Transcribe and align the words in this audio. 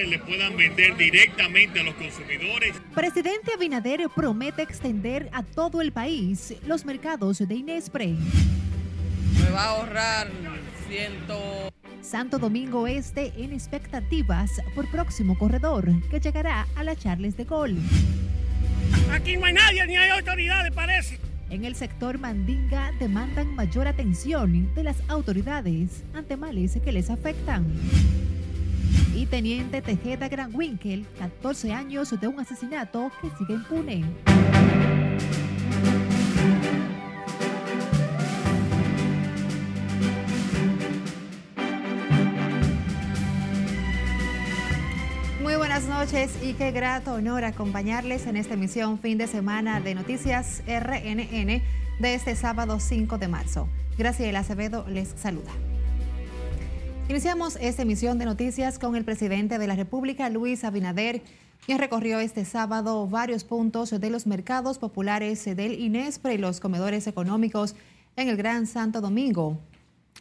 productores 0.00 0.08
le 0.08 0.18
puedan 0.18 0.56
vender 0.56 0.96
directamente 0.96 1.80
a 1.80 1.84
los 1.84 1.94
consumidores. 1.94 2.76
Presidente 2.94 3.52
Abinader 3.54 4.08
promete 4.14 4.62
extender 4.62 5.28
a 5.32 5.42
todo 5.42 5.80
el 5.80 5.92
país 5.92 6.54
los 6.66 6.84
mercados 6.84 7.38
de 7.38 7.54
Inespre. 7.54 8.14
Me 9.42 9.50
va 9.50 9.62
a 9.62 9.68
ahorrar 9.70 10.30
ciento... 10.88 11.38
Santo 12.02 12.38
Domingo 12.38 12.86
Este 12.86 13.32
en 13.36 13.52
expectativas 13.52 14.50
por 14.74 14.90
próximo 14.90 15.38
corredor 15.38 15.86
que 16.10 16.18
llegará 16.18 16.66
a 16.74 16.82
la 16.82 16.96
Charles 16.96 17.36
de 17.36 17.44
Gol. 17.44 17.76
Aquí 19.12 19.36
no 19.36 19.46
hay 19.46 19.52
nadie 19.52 19.86
ni 19.86 19.96
hay 19.96 20.10
autoridades, 20.10 20.72
parece. 20.72 21.18
En 21.50 21.64
el 21.64 21.74
sector 21.74 22.18
Mandinga 22.18 22.92
demandan 22.98 23.54
mayor 23.54 23.86
atención 23.86 24.72
de 24.74 24.84
las 24.84 24.96
autoridades 25.08 26.02
ante 26.14 26.36
males 26.36 26.78
que 26.82 26.92
les 26.92 27.10
afectan. 27.10 27.66
Y 29.14 29.26
Teniente 29.26 29.82
Tejeda 29.82 30.28
Gran 30.28 30.54
Winkel, 30.54 31.06
14 31.18 31.72
años 31.72 32.18
de 32.20 32.28
un 32.28 32.40
asesinato 32.40 33.10
que 33.20 33.28
sigue 33.38 33.54
impune. 33.54 34.04
Muy 45.42 45.56
buenas 45.56 45.84
noches 45.86 46.32
y 46.42 46.54
qué 46.54 46.70
grato 46.70 47.14
honor 47.14 47.44
acompañarles 47.44 48.26
en 48.26 48.36
esta 48.36 48.54
emisión 48.54 48.98
fin 48.98 49.18
de 49.18 49.26
semana 49.26 49.80
de 49.80 49.94
Noticias 49.94 50.62
RNN 50.66 51.62
de 51.98 52.14
este 52.14 52.36
sábado 52.36 52.80
5 52.80 53.18
de 53.18 53.28
marzo. 53.28 53.68
Graciela 53.98 54.40
Acevedo 54.40 54.86
les 54.88 55.08
saluda. 55.08 55.50
Iniciamos 57.10 57.58
esta 57.60 57.82
emisión 57.82 58.18
de 58.20 58.24
noticias 58.24 58.78
con 58.78 58.94
el 58.94 59.04
presidente 59.04 59.58
de 59.58 59.66
la 59.66 59.74
República, 59.74 60.30
Luis 60.30 60.62
Abinader, 60.62 61.22
quien 61.66 61.80
recorrió 61.80 62.20
este 62.20 62.44
sábado 62.44 63.08
varios 63.08 63.42
puntos 63.42 63.90
de 63.90 64.10
los 64.10 64.28
mercados 64.28 64.78
populares 64.78 65.44
del 65.44 65.80
INESPRE 65.80 66.34
y 66.34 66.38
los 66.38 66.60
comedores 66.60 67.08
económicos 67.08 67.74
en 68.14 68.28
el 68.28 68.36
Gran 68.36 68.68
Santo 68.68 69.00
Domingo, 69.00 69.58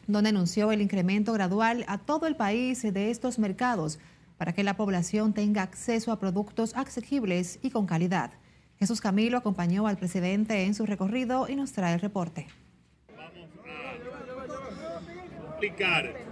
donde 0.07 0.29
anunció 0.29 0.71
el 0.71 0.81
incremento 0.81 1.31
gradual 1.31 1.85
a 1.87 1.99
todo 1.99 2.25
el 2.25 2.35
país 2.35 2.81
de 2.81 3.11
estos 3.11 3.37
mercados 3.37 3.99
para 4.39 4.53
que 4.53 4.63
la 4.63 4.75
población 4.75 5.35
tenga 5.35 5.61
acceso 5.61 6.11
a 6.11 6.19
productos 6.19 6.73
asequibles 6.75 7.59
y 7.61 7.69
con 7.69 7.85
calidad. 7.85 8.31
Jesús 8.79 8.99
Camilo 8.99 9.37
acompañó 9.37 9.85
al 9.85 9.97
presidente 9.97 10.63
en 10.63 10.73
su 10.73 10.87
recorrido 10.87 11.47
y 11.47 11.55
nos 11.55 11.71
trae 11.71 11.93
el 11.93 12.01
reporte. 12.01 12.47
Vamos 13.15 13.37
a 15.45 15.53
aplicar 15.53 16.28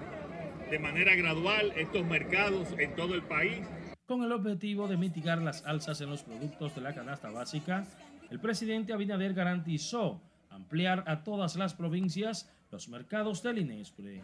de 0.70 0.80
manera 0.80 1.16
gradual 1.16 1.72
estos 1.78 2.06
mercados 2.06 2.68
en 2.78 2.94
todo 2.96 3.16
el 3.16 3.24
país. 3.24 3.66
Con 4.06 4.24
el 4.24 4.32
objetivo 4.32 4.88
de 4.88 4.98
mitigar 4.98 5.42
las 5.42 5.66
alzas 5.66 6.02
en 6.02 6.10
los 6.10 6.24
productos 6.24 6.76
de 6.76 6.82
la 6.82 6.94
canasta 6.94 7.30
básica, 7.30 7.86
el 8.30 8.40
presidente 8.40 8.92
Abinader 8.92 9.34
garantizó 9.34 10.22
ampliar 10.50 11.04
a 11.08 11.24
todas 11.24 11.56
las 11.56 11.74
provincias 11.74 12.52
los 12.72 12.90
mercados 12.90 13.44
del 13.44 13.60
INESPRE. 13.60 14.22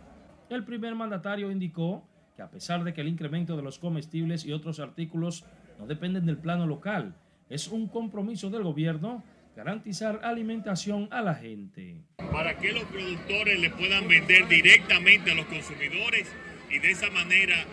El 0.49 0.65
primer 0.65 0.95
mandatario 0.95 1.49
indicó 1.49 2.07
que 2.35 2.41
a 2.41 2.49
pesar 2.49 2.83
de 2.83 2.93
que 2.93 3.01
el 3.01 3.07
incremento 3.07 3.55
de 3.55 3.63
los 3.63 3.79
comestibles 3.79 4.45
y 4.45 4.51
otros 4.51 4.79
artículos 4.79 5.45
no 5.79 5.87
dependen 5.87 6.25
del 6.25 6.37
plano 6.37 6.67
local, 6.67 7.15
es 7.49 7.67
un 7.67 7.87
compromiso 7.87 8.49
del 8.49 8.63
gobierno 8.63 9.23
garantizar 9.55 10.19
alimentación 10.23 11.07
a 11.11 11.21
la 11.21 11.35
gente. 11.35 11.95
Para 12.31 12.57
que 12.57 12.71
los 12.71 12.83
productores 12.85 13.59
le 13.59 13.69
puedan 13.69 14.07
vender 14.07 14.47
directamente 14.47 15.31
a 15.31 15.35
los 15.35 15.45
consumidores 15.45 16.27
y 16.69 16.79
de 16.79 16.91
esa 16.91 17.09
manera 17.11 17.65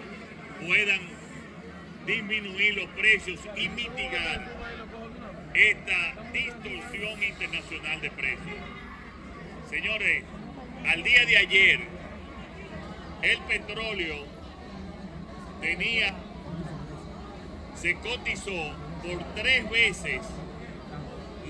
puedan 0.66 1.00
disminuir 2.06 2.74
los 2.76 2.86
precios 2.90 3.40
y 3.56 3.68
mitigar 3.70 4.46
esta 5.54 6.30
distorsión 6.32 7.22
internacional 7.22 8.00
de 8.00 8.10
precios. 8.10 8.58
Señores, 9.70 10.24
al 10.86 11.02
día 11.02 11.24
de 11.24 11.36
ayer, 11.36 11.80
el 13.22 13.38
petróleo 13.40 14.26
tenía, 15.60 16.14
se 17.74 17.94
cotizó 17.96 18.74
por 19.02 19.34
tres 19.34 19.70
veces 19.70 20.20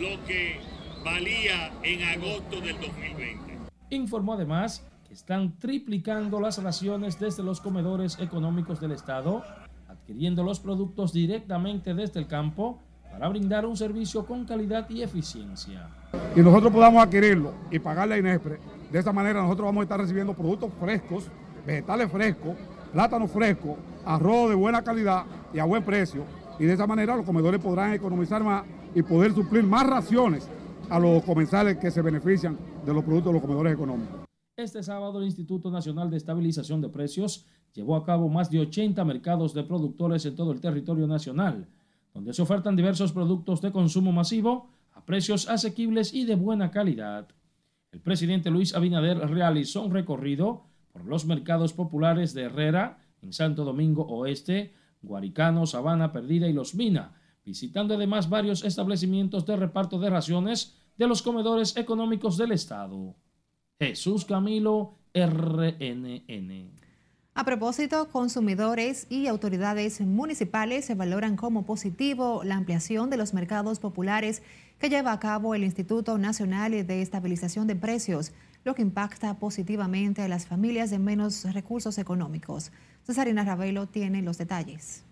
lo 0.00 0.24
que 0.24 0.58
valía 1.04 1.70
en 1.82 2.02
agosto 2.02 2.60
del 2.60 2.74
2020. 2.80 3.58
Informó 3.90 4.32
además 4.34 4.82
que 5.06 5.12
están 5.12 5.58
triplicando 5.58 6.40
las 6.40 6.62
raciones 6.62 7.20
desde 7.20 7.42
los 7.42 7.60
comedores 7.60 8.18
económicos 8.18 8.80
del 8.80 8.92
Estado, 8.92 9.44
adquiriendo 9.88 10.42
los 10.42 10.58
productos 10.58 11.12
directamente 11.12 11.92
desde 11.92 12.18
el 12.18 12.26
campo 12.26 12.80
para 13.12 13.28
brindar 13.28 13.66
un 13.66 13.76
servicio 13.76 14.24
con 14.24 14.46
calidad 14.46 14.88
y 14.88 15.02
eficiencia. 15.02 15.88
Y 16.34 16.40
nosotros 16.40 16.72
podamos 16.72 17.02
adquirirlo 17.02 17.52
y 17.70 17.78
pagarle 17.78 18.14
a 18.14 18.18
Inespre. 18.18 18.58
De 18.90 18.98
esta 18.98 19.12
manera 19.12 19.42
nosotros 19.42 19.66
vamos 19.66 19.82
a 19.82 19.84
estar 19.84 20.00
recibiendo 20.00 20.32
productos 20.32 20.72
frescos, 20.80 21.28
vegetales 21.66 22.10
frescos, 22.10 22.56
plátano 22.92 23.28
fresco, 23.28 23.76
arroz 24.06 24.48
de 24.48 24.54
buena 24.54 24.82
calidad 24.82 25.24
y 25.52 25.58
a 25.58 25.64
buen 25.64 25.84
precio. 25.84 26.24
Y 26.58 26.64
de 26.64 26.72
esa 26.72 26.86
manera 26.86 27.16
los 27.16 27.26
comedores 27.26 27.60
podrán 27.60 27.92
economizar 27.92 28.42
más 28.42 28.64
y 28.94 29.02
poder 29.02 29.32
suplir 29.34 29.64
más 29.64 29.86
raciones 29.86 30.48
a 30.88 30.98
los 30.98 31.22
comensales 31.22 31.78
que 31.78 31.90
se 31.90 32.02
benefician 32.02 32.58
de 32.84 32.92
los 32.92 33.04
productos 33.04 33.32
de 33.32 33.32
los 33.34 33.42
comedores 33.42 33.74
económicos. 33.74 34.20
Este 34.56 34.82
sábado 34.82 35.18
el 35.20 35.26
Instituto 35.26 35.70
Nacional 35.70 36.10
de 36.10 36.16
Estabilización 36.16 36.80
de 36.80 36.88
Precios 36.88 37.46
llevó 37.72 37.96
a 37.96 38.04
cabo 38.04 38.28
más 38.28 38.50
de 38.50 38.60
80 38.60 39.04
mercados 39.04 39.54
de 39.54 39.62
productores 39.62 40.26
en 40.26 40.34
todo 40.34 40.52
el 40.52 40.60
territorio 40.60 41.06
nacional, 41.06 41.68
donde 42.12 42.34
se 42.34 42.42
ofertan 42.42 42.76
diversos 42.76 43.12
productos 43.12 43.62
de 43.62 43.72
consumo 43.72 44.12
masivo 44.12 44.70
a 44.92 45.04
precios 45.04 45.48
asequibles 45.48 46.12
y 46.12 46.24
de 46.24 46.34
buena 46.34 46.70
calidad. 46.70 47.28
El 47.92 48.00
presidente 48.00 48.50
Luis 48.50 48.74
Abinader 48.74 49.18
realizó 49.18 49.82
un 49.82 49.92
recorrido 49.92 50.64
por 50.92 51.04
los 51.04 51.24
mercados 51.24 51.72
populares 51.72 52.34
de 52.34 52.42
Herrera, 52.42 52.98
en 53.22 53.32
Santo 53.32 53.64
Domingo 53.64 54.02
Oeste, 54.06 54.74
Guaricano, 55.02 55.66
Sabana 55.66 56.12
Perdida 56.12 56.48
y 56.48 56.52
Los 56.52 56.74
Mina, 56.74 57.19
visitando 57.44 57.94
además 57.94 58.28
varios 58.28 58.64
establecimientos 58.64 59.46
de 59.46 59.56
reparto 59.56 59.98
de 59.98 60.10
raciones 60.10 60.76
de 60.96 61.06
los 61.06 61.22
comedores 61.22 61.76
económicos 61.76 62.36
del 62.36 62.52
Estado. 62.52 63.16
Jesús 63.78 64.24
Camilo, 64.24 64.98
RNN. 65.14 66.70
A 67.32 67.44
propósito, 67.44 68.08
consumidores 68.10 69.06
y 69.08 69.26
autoridades 69.26 70.00
municipales 70.00 70.84
se 70.84 70.94
valoran 70.94 71.36
como 71.36 71.64
positivo 71.64 72.42
la 72.44 72.56
ampliación 72.56 73.08
de 73.08 73.16
los 73.16 73.32
mercados 73.32 73.78
populares 73.78 74.42
que 74.78 74.90
lleva 74.90 75.12
a 75.12 75.20
cabo 75.20 75.54
el 75.54 75.64
Instituto 75.64 76.18
Nacional 76.18 76.86
de 76.86 77.02
Estabilización 77.02 77.66
de 77.66 77.76
Precios, 77.76 78.32
lo 78.64 78.74
que 78.74 78.82
impacta 78.82 79.38
positivamente 79.38 80.22
a 80.22 80.28
las 80.28 80.46
familias 80.46 80.90
de 80.90 80.98
menos 80.98 81.44
recursos 81.54 81.98
económicos. 81.98 82.72
Cesarina 83.06 83.44
Ravelo 83.44 83.86
tiene 83.86 84.22
los 84.22 84.36
detalles. 84.36 85.04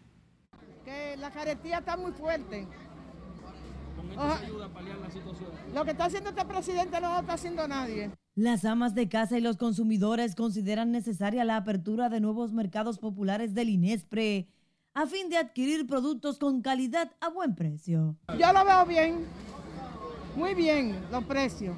Que 0.89 1.19
la 1.19 1.31
carestía 1.31 1.81
está 1.81 1.99
muy 1.99 2.13
fuerte. 2.13 2.67
Con 3.95 4.11
esto 4.11 4.39
se 4.39 4.47
ayuda 4.47 4.65
a 4.65 4.69
paliar 4.71 4.97
la 4.97 5.11
situación. 5.11 5.51
Lo 5.75 5.85
que 5.85 5.91
está 5.91 6.07
haciendo 6.07 6.31
este 6.31 6.47
presidente 6.47 6.99
no 6.99 7.13
lo 7.13 7.21
está 7.21 7.35
haciendo 7.35 7.69
nadie. 7.69 8.11
Las 8.35 8.65
amas 8.65 8.95
de 8.95 9.07
casa 9.07 9.37
y 9.37 9.43
los 9.43 9.59
consumidores 9.59 10.35
consideran 10.35 10.91
necesaria 10.91 11.45
la 11.45 11.59
apertura 11.59 12.09
de 12.09 12.21
nuevos 12.21 12.55
mercados 12.55 12.99
populares 12.99 13.53
del 13.53 13.69
INESPRE 13.69 14.49
a 14.95 15.07
fin 15.07 15.29
de 15.29 15.37
adquirir 15.37 15.87
productos 15.87 16.39
con 16.39 16.63
calidad 16.63 17.13
a 17.21 17.29
buen 17.29 17.55
precio. 17.55 18.17
Yo 18.39 18.51
lo 18.55 18.65
veo 18.65 18.87
bien, 18.87 19.27
muy 20.37 20.55
bien 20.55 20.99
los 21.11 21.23
precios. 21.25 21.77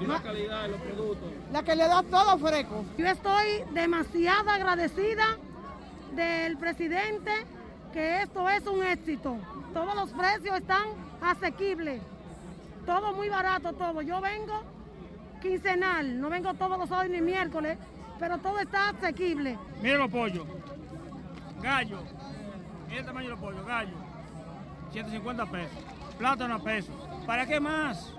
Y 0.00 0.06
la 0.06 0.22
calidad 0.22 0.62
de 0.62 0.68
los 0.68 0.80
productos. 0.80 1.28
La 1.50 1.64
que 1.64 1.74
le 1.74 1.88
da 1.88 2.04
todo 2.04 2.38
fresco. 2.38 2.84
Yo 2.96 3.06
estoy 3.08 3.64
demasiado 3.74 4.48
agradecida 4.50 5.24
del 6.14 6.56
presidente 6.56 7.32
que 7.94 8.22
esto 8.22 8.50
es 8.50 8.66
un 8.66 8.82
éxito. 8.84 9.38
Todos 9.72 9.94
los 9.94 10.10
precios 10.10 10.58
están 10.58 10.82
asequibles. 11.22 12.02
Todo 12.84 13.14
muy 13.14 13.28
barato, 13.28 13.72
todo. 13.72 14.02
Yo 14.02 14.20
vengo 14.20 14.62
quincenal, 15.40 16.20
no 16.20 16.28
vengo 16.28 16.52
todos 16.54 16.76
los 16.76 16.88
sábados 16.88 17.10
ni 17.10 17.20
miércoles, 17.20 17.78
pero 18.18 18.38
todo 18.38 18.58
está 18.58 18.88
asequible. 18.90 19.56
Miren 19.80 19.98
los 20.00 20.10
pollos. 20.10 20.44
Gallo. 21.62 21.98
Mira 22.88 23.00
el 23.00 23.06
tamaño 23.06 23.26
de 23.26 23.30
los 23.30 23.40
pollos. 23.40 23.64
Gallo. 23.64 23.96
150 24.90 25.46
pesos. 25.46 25.78
Plátano 26.18 26.54
a 26.56 26.58
peso. 26.58 26.92
¿Para 27.26 27.46
qué 27.46 27.60
más? 27.60 28.12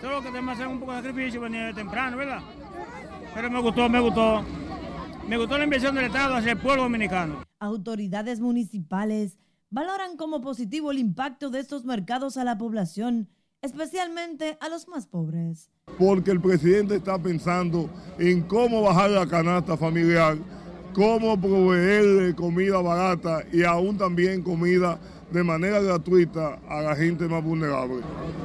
Solo 0.00 0.20
que 0.20 0.28
tenemos 0.28 0.58
que 0.58 0.66
un 0.66 0.78
poco 0.78 0.92
de 0.92 1.02
sacrificio 1.02 1.40
venir 1.40 1.74
temprano, 1.74 2.16
¿verdad? 2.16 2.40
Pero 3.34 3.50
me 3.50 3.60
gustó, 3.60 3.88
me 3.88 3.98
gustó. 3.98 4.44
Me 5.26 5.36
gustó 5.36 5.58
la 5.58 5.64
inversión 5.64 5.94
del 5.94 6.04
Estado 6.04 6.36
hacia 6.36 6.52
el 6.52 6.58
pueblo 6.58 6.84
dominicano. 6.84 7.51
Autoridades 7.62 8.40
municipales 8.40 9.38
valoran 9.70 10.16
como 10.16 10.40
positivo 10.40 10.90
el 10.90 10.98
impacto 10.98 11.48
de 11.48 11.60
estos 11.60 11.84
mercados 11.84 12.36
a 12.36 12.42
la 12.42 12.58
población, 12.58 13.28
especialmente 13.62 14.58
a 14.60 14.68
los 14.68 14.88
más 14.88 15.06
pobres. 15.06 15.70
Porque 15.96 16.32
el 16.32 16.40
presidente 16.40 16.96
está 16.96 17.22
pensando 17.22 17.88
en 18.18 18.42
cómo 18.42 18.82
bajar 18.82 19.10
la 19.10 19.28
canasta 19.28 19.76
familiar 19.76 20.36
cómo 20.92 21.40
proveerle 21.40 22.34
comida 22.34 22.80
barata 22.80 23.44
y 23.52 23.62
aún 23.64 23.96
también 23.96 24.42
comida 24.42 24.98
de 25.30 25.42
manera 25.42 25.80
gratuita 25.80 26.58
a 26.68 26.82
la 26.82 26.94
gente 26.94 27.26
más 27.28 27.42
vulnerable. 27.42 28.02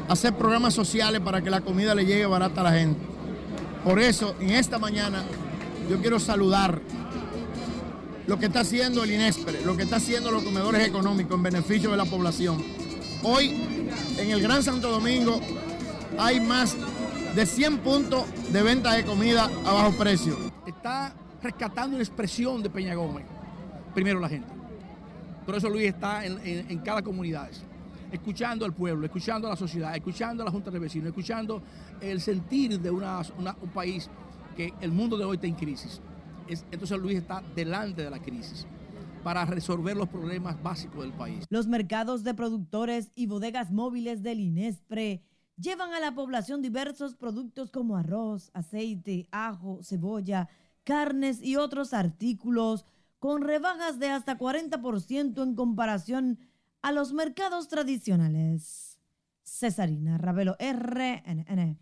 Hacer 0.08 0.34
programas 0.34 0.74
sociales 0.74 1.19
para 1.22 1.42
que 1.42 1.50
la 1.50 1.62
comida 1.62 1.94
le 1.94 2.06
llegue 2.06 2.25
barata 2.25 2.62
a 2.62 2.66
la 2.66 2.72
gente. 2.72 3.00
Por 3.84 4.00
eso, 4.00 4.36
en 4.40 4.52
esta 4.52 4.80
mañana, 4.80 5.24
yo 5.90 6.00
quiero 6.00 6.19
saludar 6.19 6.81
lo 8.28 8.38
que 8.38 8.48
está 8.48 8.60
haciendo 8.60 9.04
el 9.04 9.12
INESPRE, 9.12 9.66
lo 9.66 9.76
que 9.78 9.84
está 9.84 9.96
haciendo 9.96 10.30
los 10.32 10.44
comedores 10.44 10.86
económicos 10.86 11.36
en 11.36 11.44
beneficio 11.44 11.90
de 11.90 11.98
la 11.98 12.06
población. 12.06 12.62
Hoy, 13.24 13.56
en 14.18 14.32
el 14.32 14.42
Gran 14.42 14.62
Santo 14.62 14.92
Domingo, 14.92 15.40
hay 16.18 16.42
más 16.42 16.76
de 17.34 17.46
100 17.46 17.78
puntos 17.80 18.26
de 18.52 18.62
venta 18.62 18.94
de 18.94 19.06
comida 19.06 19.50
a 19.66 19.74
bajo 19.74 19.98
precio. 19.98 20.38
Está 20.66 21.14
rescatando 21.42 21.98
la 21.98 22.04
expresión 22.04 22.62
de 22.62 22.70
Peña 22.70 22.96
Gómez, 22.96 23.26
primero 23.96 24.20
la 24.20 24.28
gente. 24.28 24.50
Por 25.46 25.56
eso 25.56 25.70
Luis 25.70 25.86
está 25.86 26.26
en, 26.26 26.80
cada 26.80 27.02
comunidad, 27.02 27.50
escuchando 28.12 28.66
al 28.66 28.74
pueblo, 28.74 29.06
escuchando 29.06 29.48
a 29.48 29.52
la 29.52 29.56
sociedad, 29.56 29.96
escuchando 29.96 30.44
a 30.44 30.46
la 30.46 30.52
Junta 30.52 30.70
de 30.70 30.80
Vecinos, 30.80 31.08
escuchando 31.08 31.62
el 32.02 32.20
sentir 32.20 32.78
de 32.78 32.92
un 32.92 33.72
país 33.74 34.10
que 34.58 34.74
el 34.82 34.92
mundo 34.92 35.18
de 35.18 35.24
hoy 35.24 35.36
está 35.36 35.48
en 35.48 35.56
crisis. 35.56 36.02
Entonces 36.72 36.98
Luis 36.98 37.18
está 37.18 37.44
delante 37.56 38.04
de 38.04 38.10
la 38.10 38.20
crisis 38.20 38.66
para 39.24 39.46
resolver 39.46 39.98
los 39.98 40.08
problemas 40.08 40.62
básicos 40.62 41.02
del 41.02 41.14
país. 41.14 41.46
Los 41.50 41.68
mercados 41.68 42.24
de 42.24 42.34
productores 42.34 43.12
y 43.16 43.28
bodegas 43.28 43.72
móviles 43.72 44.24
del 44.24 44.40
INESPRE 44.40 45.22
llevan 45.58 45.94
a 45.94 46.00
la 46.00 46.14
población 46.14 46.62
diversos 46.62 47.16
productos 47.16 47.72
como 47.72 47.98
arroz, 47.98 48.52
aceite, 48.54 49.28
ajo, 49.32 49.80
cebolla, 49.84 50.48
carnes 50.84 51.42
y 51.42 51.58
otros 51.58 51.94
artículos 51.94 52.86
con 53.20 53.42
rebajas 53.42 54.00
de 54.00 54.10
hasta 54.10 54.38
40% 54.38 55.44
en 55.44 55.56
comparación 55.56 56.40
a 56.82 56.92
los 56.92 57.12
mercados 57.14 57.68
tradicionales. 57.68 59.00
Cesarina 59.44 60.18
Ravelo, 60.18 60.56
RNN. 60.60 61.78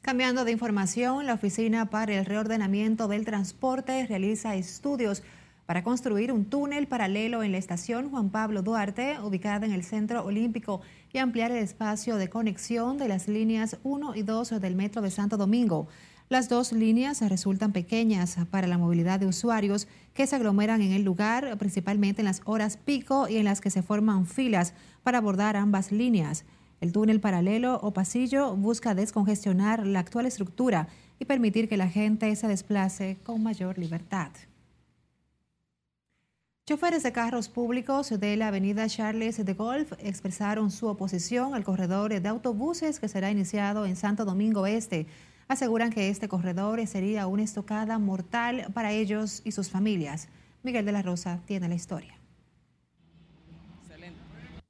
Cambiando 0.00 0.44
de 0.44 0.52
información, 0.52 1.26
la 1.26 1.34
Oficina 1.34 1.90
para 1.90 2.14
el 2.14 2.24
Reordenamiento 2.24 3.08
del 3.08 3.24
Transporte 3.24 4.06
realiza 4.06 4.54
estudios 4.54 5.22
para 5.66 5.82
construir 5.82 6.32
un 6.32 6.46
túnel 6.46 6.86
paralelo 6.86 7.42
en 7.42 7.52
la 7.52 7.58
estación 7.58 8.08
Juan 8.08 8.30
Pablo 8.30 8.62
Duarte, 8.62 9.18
ubicada 9.20 9.66
en 9.66 9.72
el 9.72 9.84
Centro 9.84 10.24
Olímpico, 10.24 10.80
y 11.12 11.18
ampliar 11.18 11.50
el 11.50 11.58
espacio 11.58 12.16
de 12.16 12.30
conexión 12.30 12.96
de 12.96 13.08
las 13.08 13.28
líneas 13.28 13.76
1 13.82 14.14
y 14.14 14.22
2 14.22 14.60
del 14.60 14.76
Metro 14.76 15.02
de 15.02 15.10
Santo 15.10 15.36
Domingo. 15.36 15.88
Las 16.30 16.48
dos 16.48 16.72
líneas 16.72 17.20
resultan 17.28 17.72
pequeñas 17.72 18.36
para 18.50 18.66
la 18.66 18.78
movilidad 18.78 19.18
de 19.18 19.26
usuarios 19.26 19.88
que 20.14 20.26
se 20.26 20.36
aglomeran 20.36 20.80
en 20.80 20.92
el 20.92 21.02
lugar, 21.02 21.58
principalmente 21.58 22.22
en 22.22 22.26
las 22.26 22.40
horas 22.44 22.76
pico 22.76 23.28
y 23.28 23.36
en 23.36 23.44
las 23.44 23.60
que 23.60 23.70
se 23.70 23.82
forman 23.82 24.26
filas 24.26 24.74
para 25.02 25.18
abordar 25.18 25.56
ambas 25.56 25.90
líneas. 25.90 26.44
El 26.80 26.92
túnel 26.92 27.20
paralelo 27.20 27.80
o 27.82 27.92
pasillo 27.92 28.54
busca 28.56 28.94
descongestionar 28.94 29.86
la 29.86 30.00
actual 30.00 30.26
estructura 30.26 30.88
y 31.18 31.24
permitir 31.24 31.68
que 31.68 31.76
la 31.76 31.88
gente 31.88 32.34
se 32.36 32.46
desplace 32.46 33.18
con 33.24 33.42
mayor 33.42 33.78
libertad. 33.78 34.30
Choferes 36.68 37.02
de 37.02 37.12
carros 37.12 37.48
públicos 37.48 38.10
de 38.10 38.36
la 38.36 38.48
avenida 38.48 38.86
Charles 38.88 39.42
de 39.42 39.54
Golf 39.54 39.94
expresaron 40.00 40.70
su 40.70 40.86
oposición 40.86 41.54
al 41.54 41.64
corredor 41.64 42.20
de 42.20 42.28
autobuses 42.28 43.00
que 43.00 43.08
será 43.08 43.30
iniciado 43.30 43.86
en 43.86 43.96
Santo 43.96 44.26
Domingo 44.26 44.66
Este 44.66 45.06
aseguran 45.48 45.90
que 45.90 46.10
este 46.10 46.28
corredor 46.28 46.86
sería 46.86 47.26
una 47.26 47.42
estocada 47.42 47.98
mortal 47.98 48.66
para 48.74 48.92
ellos 48.92 49.40
y 49.44 49.52
sus 49.52 49.70
familias. 49.70 50.28
Miguel 50.62 50.84
de 50.84 50.92
la 50.92 51.00
Rosa 51.00 51.40
tiene 51.46 51.70
la 51.70 51.74
historia. 51.74 52.17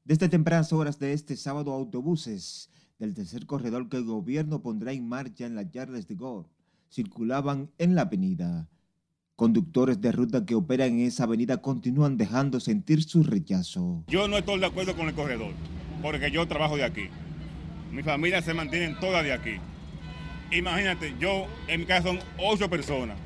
Desde 0.09 0.31
tempranas 0.31 0.73
horas 0.73 0.99
de 0.99 1.13
este 1.13 1.37
sábado, 1.37 1.71
autobuses 1.71 2.71
del 2.99 3.13
tercer 3.13 3.45
corredor 3.45 3.91
que 3.91 3.99
el 3.99 4.05
gobierno 4.05 4.63
pondrá 4.63 4.95
en 4.95 5.07
marcha 5.07 5.45
en 5.45 5.55
la 5.55 5.71
Charles 5.71 6.09
de 6.09 6.15
Gaulle 6.15 6.49
circulaban 6.91 7.71
en 7.77 7.95
la 7.95 8.03
avenida. 8.03 8.71
Conductores 9.37 10.01
de 10.01 10.11
ruta 10.11 10.47
que 10.47 10.55
operan 10.55 10.93
en 10.93 11.01
esa 11.01 11.25
avenida 11.25 11.59
continúan 11.59 12.17
dejando 12.17 12.59
sentir 12.59 13.03
su 13.03 13.23
rechazo. 13.23 14.03
Yo 14.09 14.29
no 14.29 14.39
estoy 14.39 14.61
de 14.61 14.65
acuerdo 14.65 14.97
con 14.97 15.09
el 15.09 15.15
corredor, 15.15 15.53
porque 16.01 16.31
yo 16.31 16.49
trabajo 16.49 16.79
de 16.79 16.85
aquí. 16.85 17.11
Mi 17.93 18.03
familia 18.03 18.41
se 18.41 18.55
mantiene 18.55 18.97
toda 18.99 19.23
de 19.23 19.35
aquí. 19.35 19.57
Imagínate, 20.51 21.17
yo 21.21 21.45
en 21.67 21.81
mi 21.81 21.87
casa 21.87 22.09
son 22.09 22.19
ocho 22.39 22.71
personas 22.71 23.19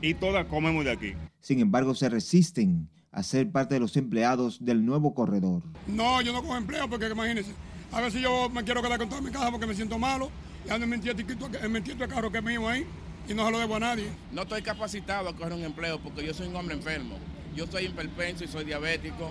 y 0.00 0.14
todas 0.14 0.46
comemos 0.46 0.86
de 0.86 0.92
aquí. 0.92 1.12
Sin 1.38 1.60
embargo, 1.60 1.94
se 1.94 2.08
resisten 2.08 2.88
a 3.12 3.22
ser 3.22 3.50
parte 3.50 3.74
de 3.74 3.80
los 3.80 3.96
empleados 3.96 4.64
del 4.64 4.84
nuevo 4.84 5.14
corredor. 5.14 5.62
No, 5.86 6.20
yo 6.20 6.32
no 6.32 6.42
cojo 6.42 6.56
empleo 6.56 6.88
porque 6.88 7.08
imagínense, 7.08 7.52
a 7.92 8.00
ver 8.00 8.12
si 8.12 8.20
yo 8.20 8.48
me 8.50 8.62
quiero 8.64 8.82
quedar 8.82 8.98
con 8.98 9.08
toda 9.08 9.20
mi 9.20 9.30
casa 9.30 9.50
porque 9.50 9.66
me 9.66 9.74
siento 9.74 9.98
malo 9.98 10.30
y 10.66 10.70
ando 10.70 10.84
en 10.84 11.72
mi 11.72 11.80
de 11.80 12.08
carro 12.08 12.30
que 12.30 12.38
es 12.38 12.44
mío 12.44 12.68
ahí 12.68 12.86
y 13.28 13.34
no 13.34 13.44
se 13.46 13.52
lo 13.52 13.58
debo 13.58 13.76
a 13.76 13.80
nadie. 13.80 14.08
No 14.32 14.42
estoy 14.42 14.62
capacitado 14.62 15.28
a 15.28 15.36
coger 15.36 15.52
un 15.52 15.62
empleo 15.62 16.00
porque 16.00 16.24
yo 16.24 16.34
soy 16.34 16.48
un 16.48 16.56
hombre 16.56 16.74
enfermo. 16.74 17.16
Yo 17.54 17.66
soy 17.66 17.86
hiperpenso 17.86 18.44
y 18.44 18.48
soy 18.48 18.64
diabético. 18.64 19.30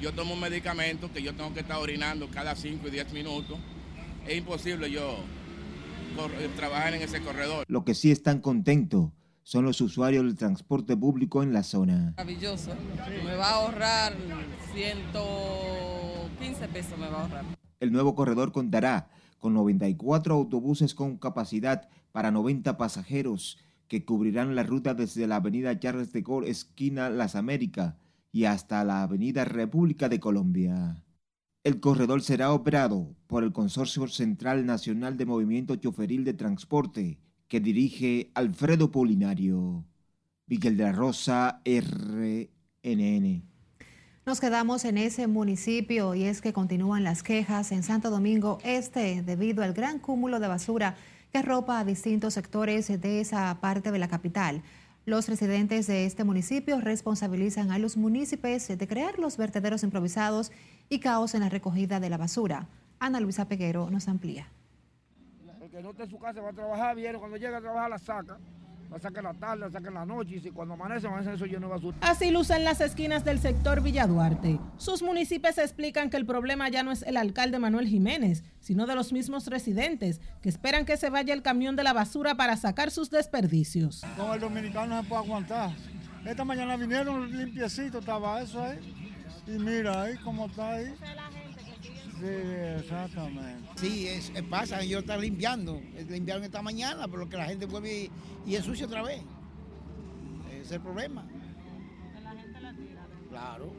Yo 0.00 0.12
tomo 0.12 0.34
un 0.34 0.40
medicamento 0.40 1.12
que 1.12 1.22
yo 1.22 1.34
tengo 1.34 1.52
que 1.54 1.60
estar 1.60 1.76
orinando 1.76 2.28
cada 2.30 2.56
5 2.56 2.88
y 2.88 2.90
10 2.90 3.12
minutos. 3.12 3.58
Es 4.26 4.38
imposible 4.38 4.90
yo 4.90 5.16
trabajar 6.56 6.94
en 6.94 7.02
ese 7.02 7.20
corredor. 7.20 7.64
Lo 7.68 7.84
que 7.84 7.94
sí 7.94 8.10
están 8.10 8.40
contentos 8.40 9.10
son 9.42 9.64
los 9.64 9.80
usuarios 9.80 10.24
del 10.24 10.36
transporte 10.36 10.96
público 10.96 11.42
en 11.42 11.52
la 11.52 11.62
zona. 11.62 12.14
Maravilloso. 12.16 12.72
Me 13.24 13.34
va 13.36 13.48
a 13.48 13.54
ahorrar 13.54 14.14
115 14.72 16.68
pesos, 16.68 16.98
me 16.98 17.08
va 17.08 17.18
a 17.18 17.22
ahorrar. 17.22 17.44
El 17.80 17.92
nuevo 17.92 18.14
corredor 18.14 18.52
contará 18.52 19.08
con 19.38 19.54
94 19.54 20.34
autobuses 20.34 20.94
con 20.94 21.16
capacidad 21.16 21.88
para 22.12 22.30
90 22.30 22.76
pasajeros 22.76 23.58
que 23.88 24.04
cubrirán 24.04 24.54
la 24.54 24.62
ruta 24.62 24.94
desde 24.94 25.26
la 25.26 25.36
avenida 25.36 25.78
Charles 25.78 26.12
de 26.12 26.22
Gaulle, 26.22 26.50
esquina 26.50 27.10
Las 27.10 27.34
Américas, 27.34 27.96
y 28.32 28.44
hasta 28.44 28.84
la 28.84 29.02
avenida 29.02 29.44
República 29.44 30.08
de 30.08 30.20
Colombia. 30.20 31.02
El 31.64 31.80
corredor 31.80 32.22
será 32.22 32.52
operado 32.52 33.16
por 33.26 33.42
el 33.42 33.52
Consorcio 33.52 34.06
Central 34.06 34.64
Nacional 34.64 35.16
de 35.16 35.26
Movimiento 35.26 35.74
Choferil 35.76 36.24
de 36.24 36.34
Transporte, 36.34 37.18
que 37.50 37.60
dirige 37.60 38.30
Alfredo 38.34 38.92
Polinario. 38.92 39.84
Miguel 40.46 40.76
de 40.76 40.84
la 40.84 40.92
Rosa, 40.92 41.60
RNN. 41.64 43.42
Nos 44.24 44.40
quedamos 44.40 44.84
en 44.84 44.96
ese 44.96 45.26
municipio 45.26 46.14
y 46.14 46.24
es 46.24 46.40
que 46.40 46.52
continúan 46.52 47.02
las 47.02 47.24
quejas 47.24 47.72
en 47.72 47.82
Santo 47.82 48.10
Domingo 48.10 48.58
Este 48.62 49.22
debido 49.22 49.64
al 49.64 49.74
gran 49.74 49.98
cúmulo 49.98 50.38
de 50.38 50.46
basura 50.46 50.94
que 51.32 51.38
arropa 51.38 51.80
a 51.80 51.84
distintos 51.84 52.34
sectores 52.34 52.86
de 52.86 53.20
esa 53.20 53.58
parte 53.60 53.90
de 53.90 53.98
la 53.98 54.06
capital. 54.06 54.62
Los 55.04 55.28
residentes 55.28 55.88
de 55.88 56.06
este 56.06 56.22
municipio 56.22 56.80
responsabilizan 56.80 57.72
a 57.72 57.80
los 57.80 57.96
municipios 57.96 58.68
de 58.68 58.86
crear 58.86 59.18
los 59.18 59.36
vertederos 59.36 59.82
improvisados 59.82 60.52
y 60.88 61.00
caos 61.00 61.34
en 61.34 61.40
la 61.40 61.48
recogida 61.48 61.98
de 61.98 62.10
la 62.10 62.16
basura. 62.16 62.68
Ana 63.00 63.18
Luisa 63.18 63.48
Peguero 63.48 63.90
nos 63.90 64.06
amplía. 64.06 64.46
El 65.70 65.76
que 65.76 65.82
no 65.84 65.90
está 65.90 66.02
en 66.02 66.10
su 66.10 66.18
casa 66.18 66.40
va 66.40 66.50
a 66.50 66.52
trabajar, 66.52 66.96
viene, 66.96 67.16
cuando 67.16 67.36
llega 67.36 67.58
a 67.58 67.60
trabajar 67.60 67.90
la 67.90 67.98
saca. 67.98 68.38
La 68.90 68.98
saca 68.98 69.20
en 69.20 69.24
la 69.24 69.34
tarde, 69.34 69.60
la 69.60 69.70
saca 69.70 69.86
en 69.86 69.94
la 69.94 70.04
noche 70.04 70.34
y 70.34 70.40
si 70.40 70.50
cuando 70.50 70.74
amanece, 70.74 71.06
amanece 71.06 71.34
eso 71.34 71.46
lleno 71.46 71.68
de 71.68 71.74
basura. 71.74 71.96
Así 72.00 72.32
lucen 72.32 72.64
las 72.64 72.80
esquinas 72.80 73.24
del 73.24 73.38
sector 73.38 73.80
Villa 73.80 74.08
Duarte. 74.08 74.58
Sus 74.78 75.00
municipios 75.00 75.58
explican 75.58 76.10
que 76.10 76.16
el 76.16 76.26
problema 76.26 76.68
ya 76.70 76.82
no 76.82 76.90
es 76.90 77.02
el 77.02 77.16
alcalde 77.16 77.60
Manuel 77.60 77.86
Jiménez, 77.86 78.42
sino 78.58 78.86
de 78.86 78.96
los 78.96 79.12
mismos 79.12 79.46
residentes 79.46 80.20
que 80.42 80.48
esperan 80.48 80.84
que 80.84 80.96
se 80.96 81.08
vaya 81.08 81.34
el 81.34 81.42
camión 81.42 81.76
de 81.76 81.84
la 81.84 81.92
basura 81.92 82.34
para 82.34 82.56
sacar 82.56 82.90
sus 82.90 83.08
desperdicios. 83.10 84.02
Con 84.16 84.32
el 84.32 84.40
dominicano 84.40 84.96
no 84.96 85.02
se 85.04 85.08
puede 85.08 85.22
aguantar. 85.22 85.70
Esta 86.26 86.44
mañana 86.44 86.76
vinieron 86.76 87.30
limpiecito, 87.30 88.00
estaba 88.00 88.42
eso 88.42 88.60
ahí. 88.60 88.78
Y 89.46 89.52
mira 89.52 90.02
ahí 90.02 90.16
cómo 90.24 90.46
está 90.46 90.72
ahí. 90.72 90.92
Sí, 92.20 92.26
exactamente. 92.26 93.68
Sí, 93.76 94.08
es, 94.08 94.30
pasa, 94.48 94.82
ellos 94.82 95.00
están 95.00 95.20
limpiando. 95.20 95.80
Limpiaron 96.08 96.44
esta 96.44 96.60
mañana, 96.60 97.08
pero 97.08 97.28
que 97.28 97.36
la 97.36 97.46
gente 97.46 97.66
vuelve 97.66 98.10
y, 98.46 98.50
y 98.50 98.56
ensucia 98.56 98.86
otra 98.86 99.02
vez. 99.02 99.22
Ese 100.50 100.60
es 100.60 100.72
el 100.72 100.80
problema. 100.80 101.26
Que 101.26 102.20
la 102.20 102.30
gente 102.32 102.60
la 102.60 102.74
tira. 102.74 103.06
Claro. 103.28 103.72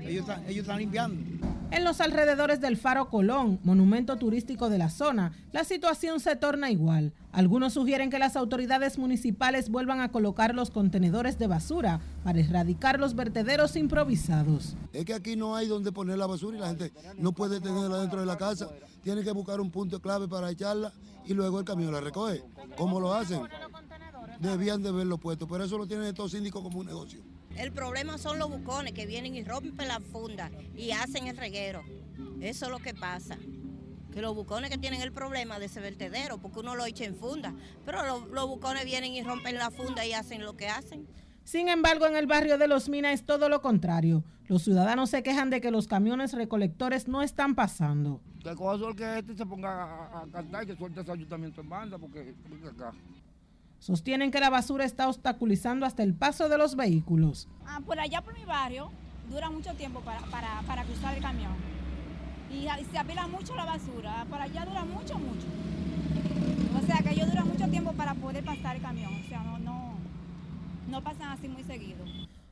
ellos, 0.00 0.26
ellos 0.46 0.62
están 0.62 0.78
limpiando. 0.78 1.55
En 1.70 1.84
los 1.84 2.00
alrededores 2.00 2.60
del 2.60 2.76
Faro 2.76 3.10
Colón, 3.10 3.58
monumento 3.64 4.16
turístico 4.16 4.68
de 4.68 4.78
la 4.78 4.88
zona, 4.88 5.32
la 5.52 5.64
situación 5.64 6.20
se 6.20 6.36
torna 6.36 6.70
igual. 6.70 7.12
Algunos 7.32 7.74
sugieren 7.74 8.08
que 8.08 8.18
las 8.18 8.36
autoridades 8.36 8.98
municipales 8.98 9.68
vuelvan 9.68 10.00
a 10.00 10.10
colocar 10.10 10.54
los 10.54 10.70
contenedores 10.70 11.38
de 11.38 11.48
basura 11.48 12.00
para 12.24 12.40
erradicar 12.40 13.00
los 13.00 13.14
vertederos 13.14 13.76
improvisados. 13.76 14.76
Es 14.92 15.04
que 15.04 15.14
aquí 15.14 15.36
no 15.36 15.56
hay 15.56 15.66
donde 15.66 15.92
poner 15.92 16.18
la 16.18 16.26
basura 16.26 16.56
y 16.56 16.60
la 16.60 16.68
gente 16.68 16.92
no 17.18 17.32
puede 17.32 17.60
tenerla 17.60 18.00
dentro 18.00 18.20
de 18.20 18.26
la 18.26 18.36
casa. 18.36 18.68
Tiene 19.02 19.22
que 19.22 19.32
buscar 19.32 19.60
un 19.60 19.70
punto 19.70 20.00
clave 20.00 20.28
para 20.28 20.50
echarla 20.50 20.92
y 21.26 21.34
luego 21.34 21.58
el 21.58 21.64
camión 21.64 21.92
la 21.92 22.00
recoge. 22.00 22.42
¿Cómo 22.76 23.00
lo 23.00 23.12
hacen? 23.12 23.40
debían 24.40 24.82
de 24.82 24.92
verlo 24.92 25.18
puesto, 25.18 25.46
pero 25.46 25.64
eso 25.64 25.78
lo 25.78 25.86
tienen 25.86 26.06
estos 26.06 26.32
síndicos 26.32 26.62
como 26.62 26.78
un 26.80 26.86
negocio. 26.86 27.22
El 27.56 27.72
problema 27.72 28.18
son 28.18 28.38
los 28.38 28.50
bucones 28.50 28.92
que 28.92 29.06
vienen 29.06 29.34
y 29.34 29.42
rompen 29.42 29.88
la 29.88 30.00
funda 30.00 30.50
y 30.74 30.90
hacen 30.90 31.26
el 31.26 31.36
reguero. 31.36 31.82
Eso 32.40 32.66
es 32.66 32.70
lo 32.70 32.78
que 32.78 32.94
pasa. 32.94 33.38
Que 34.12 34.20
los 34.22 34.34
bucones 34.34 34.70
que 34.70 34.78
tienen 34.78 35.00
el 35.02 35.12
problema 35.12 35.58
de 35.58 35.66
ese 35.66 35.80
vertedero, 35.80 36.38
porque 36.38 36.60
uno 36.60 36.74
lo 36.74 36.84
echa 36.86 37.04
en 37.04 37.16
funda, 37.16 37.54
pero 37.84 38.04
los, 38.06 38.28
los 38.28 38.46
bucones 38.46 38.84
vienen 38.84 39.12
y 39.12 39.22
rompen 39.22 39.56
la 39.56 39.70
funda 39.70 40.06
y 40.06 40.12
hacen 40.12 40.42
lo 40.44 40.56
que 40.56 40.68
hacen. 40.68 41.06
Sin 41.44 41.68
embargo, 41.68 42.06
en 42.06 42.16
el 42.16 42.26
barrio 42.26 42.58
de 42.58 42.66
Los 42.66 42.88
Minas 42.88 43.14
es 43.14 43.24
todo 43.24 43.48
lo 43.48 43.62
contrario. 43.62 44.24
Los 44.48 44.62
ciudadanos 44.62 45.10
se 45.10 45.22
quejan 45.22 45.50
de 45.50 45.60
que 45.60 45.70
los 45.70 45.86
camiones 45.86 46.32
recolectores 46.32 47.08
no 47.08 47.22
están 47.22 47.54
pasando. 47.54 48.20
Que 48.42 48.54
coja 48.54 48.88
el 48.88 48.96
que 48.96 49.18
este 49.18 49.36
se 49.36 49.46
ponga 49.46 49.70
a, 49.70 50.22
a 50.22 50.26
cantar 50.28 50.64
y 50.64 50.66
que 50.66 50.76
suelte 50.76 51.00
ese 51.00 51.12
ayuntamiento 51.12 51.60
en 51.60 51.68
banda, 51.68 51.98
porque, 51.98 52.34
porque 52.48 52.68
acá. 52.68 52.92
Sostienen 53.86 54.32
que 54.32 54.40
la 54.40 54.50
basura 54.50 54.84
está 54.84 55.08
obstaculizando 55.08 55.86
hasta 55.86 56.02
el 56.02 56.12
paso 56.12 56.48
de 56.48 56.58
los 56.58 56.74
vehículos. 56.74 57.46
Ah, 57.64 57.80
por 57.86 58.00
allá 58.00 58.20
por 58.20 58.34
mi 58.34 58.44
barrio 58.44 58.90
dura 59.30 59.48
mucho 59.48 59.74
tiempo 59.74 60.00
para, 60.00 60.22
para, 60.22 60.60
para 60.66 60.82
cruzar 60.82 61.14
el 61.14 61.22
camión. 61.22 61.52
Y, 62.50 62.66
y 62.66 62.84
se 62.90 62.98
apila 62.98 63.28
mucho 63.28 63.54
la 63.54 63.64
basura. 63.64 64.26
Por 64.28 64.40
allá 64.40 64.64
dura 64.64 64.84
mucho, 64.84 65.16
mucho. 65.20 65.46
O 66.76 66.84
sea 66.84 66.96
que 66.96 67.10
ellos 67.12 67.30
duran 67.30 67.46
mucho 67.46 67.68
tiempo 67.68 67.92
para 67.92 68.14
poder 68.16 68.44
pasar 68.44 68.74
el 68.74 68.82
camión. 68.82 69.14
O 69.24 69.28
sea, 69.28 69.44
no, 69.44 69.60
no, 69.60 69.92
no 70.90 71.04
pasan 71.04 71.30
así 71.30 71.46
muy 71.46 71.62
seguido. 71.62 72.04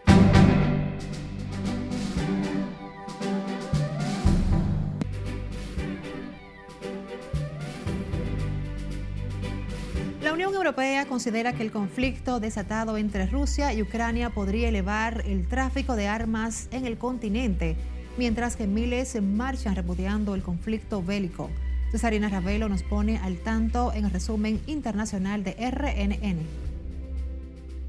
La 10.22 10.34
Unión 10.34 10.54
Europea 10.54 11.06
considera 11.06 11.54
que 11.54 11.62
el 11.62 11.72
conflicto 11.72 12.38
desatado 12.38 12.98
entre 12.98 13.26
Rusia 13.26 13.72
y 13.72 13.80
Ucrania 13.80 14.28
podría 14.28 14.68
elevar 14.68 15.22
el 15.26 15.48
tráfico 15.48 15.96
de 15.96 16.06
armas 16.06 16.68
en 16.70 16.84
el 16.84 16.98
continente, 16.98 17.76
mientras 18.18 18.56
que 18.56 18.66
miles 18.66 19.20
marchan 19.22 19.74
repudiando 19.74 20.34
el 20.34 20.42
conflicto 20.42 21.02
bélico. 21.02 21.48
Cesarina 21.90 22.28
Ravelo 22.28 22.68
nos 22.68 22.84
pone 22.84 23.18
al 23.18 23.38
tanto 23.38 23.92
en 23.92 24.04
el 24.04 24.12
resumen 24.12 24.60
internacional 24.66 25.42
de 25.42 25.52
RNN. 25.54 26.38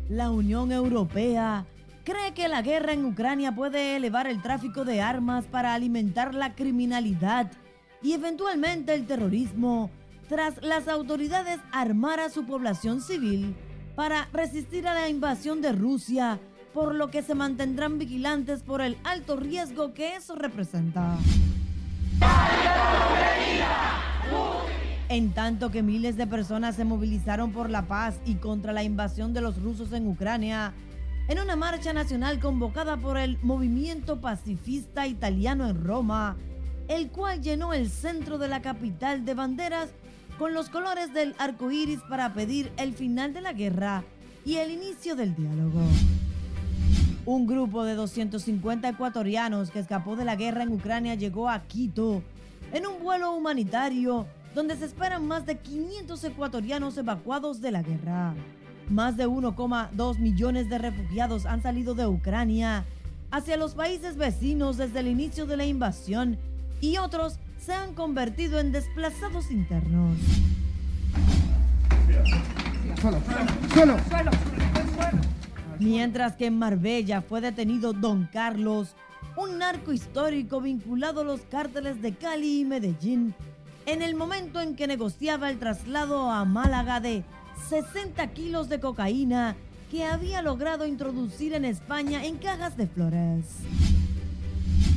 La 0.10 0.32
Unión 0.32 0.72
Europea 0.72 1.66
cree 2.04 2.34
que 2.34 2.48
la 2.48 2.64
guerra 2.64 2.94
en 2.94 3.06
Ucrania 3.06 3.54
puede 3.54 3.96
elevar 3.96 4.26
el 4.26 4.42
tráfico 4.42 4.86
de 4.86 5.02
armas 5.02 5.46
para 5.46 5.76
alimentar 5.76 6.34
la 6.34 6.56
criminalidad 6.56 7.52
y 8.02 8.14
eventualmente 8.14 8.96
el 8.96 9.06
terrorismo 9.06 9.92
tras 10.28 10.62
las 10.64 10.88
autoridades 10.88 11.60
armar 11.72 12.20
a 12.20 12.30
su 12.30 12.46
población 12.46 13.02
civil 13.02 13.56
para 13.96 14.30
resistir 14.34 14.88
a 14.88 14.96
la 14.96 15.10
invasión 15.10 15.62
de 15.62 15.74
Rusia, 15.74 16.40
por 16.74 16.96
lo 16.96 17.12
que 17.12 17.22
se 17.22 17.36
mantendrán 17.36 18.00
vigilantes 18.00 18.64
por 18.64 18.82
el 18.82 18.98
alto 19.04 19.36
riesgo 19.36 19.94
que 19.94 20.16
eso 20.16 20.36
representa. 20.36 21.18
En 25.10 25.34
tanto 25.34 25.72
que 25.72 25.84
miles 25.84 26.16
de 26.16 26.26
personas 26.26 26.78
se 26.78 26.86
movilizaron 26.86 27.52
por 27.52 27.70
la 27.70 27.82
paz 27.82 28.20
y 28.26 28.36
contra 28.36 28.72
la 28.72 28.84
invasión 28.84 29.34
de 29.34 29.42
los 29.42 29.62
rusos 29.62 29.92
en 29.92 30.08
Ucrania, 30.08 30.74
en 31.28 31.40
una 31.40 31.58
marcha 31.58 31.92
nacional 31.92 32.40
convocada 32.40 32.96
por 32.96 33.18
el 33.18 33.38
movimiento 33.42 34.22
pacifista 34.22 35.08
italiano 35.08 35.68
en 35.68 35.84
Roma, 35.84 36.38
el 36.88 37.10
cual 37.10 37.42
llenó 37.42 37.74
el 37.74 37.90
centro 37.90 38.38
de 38.38 38.48
la 38.48 38.62
capital 38.62 39.26
de 39.26 39.34
banderas 39.34 39.90
con 40.40 40.54
los 40.54 40.70
colores 40.70 41.14
del 41.14 41.36
arco 41.40 41.72
iris 41.72 42.00
para 42.10 42.34
pedir 42.34 42.72
el 42.78 42.94
final 42.94 43.34
de 43.34 43.42
la 43.42 43.54
guerra 43.54 44.04
y 44.46 44.56
el 44.56 44.72
inicio 44.72 45.16
del 45.16 45.36
diálogo. 45.36 45.82
Un 47.26 47.46
grupo 47.46 47.84
de 47.84 47.94
250 47.94 48.90
ecuatorianos 48.90 49.70
que 49.70 49.80
escapó 49.80 50.16
de 50.16 50.26
la 50.26 50.36
guerra 50.36 50.64
en 50.64 50.74
Ucrania 50.74 51.14
llegó 51.14 51.50
a 51.50 51.60
Quito 51.60 52.24
en 52.74 52.88
un 52.88 53.04
vuelo 53.04 53.32
humanitario 53.34 54.26
donde 54.56 54.76
se 54.76 54.86
esperan 54.86 55.28
más 55.28 55.46
de 55.46 55.60
500 55.60 56.24
ecuatorianos 56.24 56.98
evacuados 56.98 57.62
de 57.62 57.72
la 57.72 57.84
guerra. 57.84 58.34
Más 58.90 59.18
de 59.18 59.28
1,2 59.28 60.18
millones 60.18 60.68
de 60.70 60.80
refugiados 60.80 61.46
han 61.46 61.62
salido 61.62 61.94
de 61.94 62.08
Ucrania 62.08 62.86
hacia 63.30 63.56
los 63.56 63.76
países 63.76 64.18
vecinos 64.18 64.78
desde 64.78 65.00
el 65.00 65.08
inicio 65.08 65.46
de 65.46 65.58
la 65.58 65.66
invasión 65.66 66.38
y 66.82 66.98
otros 66.98 67.38
se 67.60 67.74
han 67.74 67.94
convertido 67.94 68.60
en 68.60 68.72
desplazados 68.72 69.52
internos. 69.52 70.18
Suelo, 73.74 73.94
Mientras 75.82 76.36
que 76.36 76.46
en 76.46 76.60
Marbella 76.60 77.24
fue 77.24 77.42
detenido 77.42 77.92
Don 77.92 78.30
Carlos, 78.32 78.96
un 79.36 79.58
narco 79.58 79.92
histórico 79.92 80.62
vinculado 80.62 81.22
a 81.22 81.24
los 81.24 81.42
cárteles 81.42 82.04
de 82.04 82.14
Cali 82.14 82.62
y 82.62 82.66
Medellín, 82.66 83.34
en 83.88 84.04
el 84.04 84.14
momento 84.14 84.62
en 84.62 84.76
que 84.76 84.86
negociaba 84.86 85.50
el 85.50 85.58
traslado 85.58 86.30
a 86.30 86.46
Málaga 86.46 87.00
de 87.00 87.24
60 87.68 88.28
kilos 88.28 88.70
de 88.70 88.80
cocaína 88.80 89.56
que 89.90 90.06
había 90.06 90.44
logrado 90.44 90.86
introducir 90.86 91.54
en 91.54 91.66
España 91.66 92.26
en 92.26 92.38
cajas 92.38 92.78
de 92.78 92.86
flores. 92.86 93.48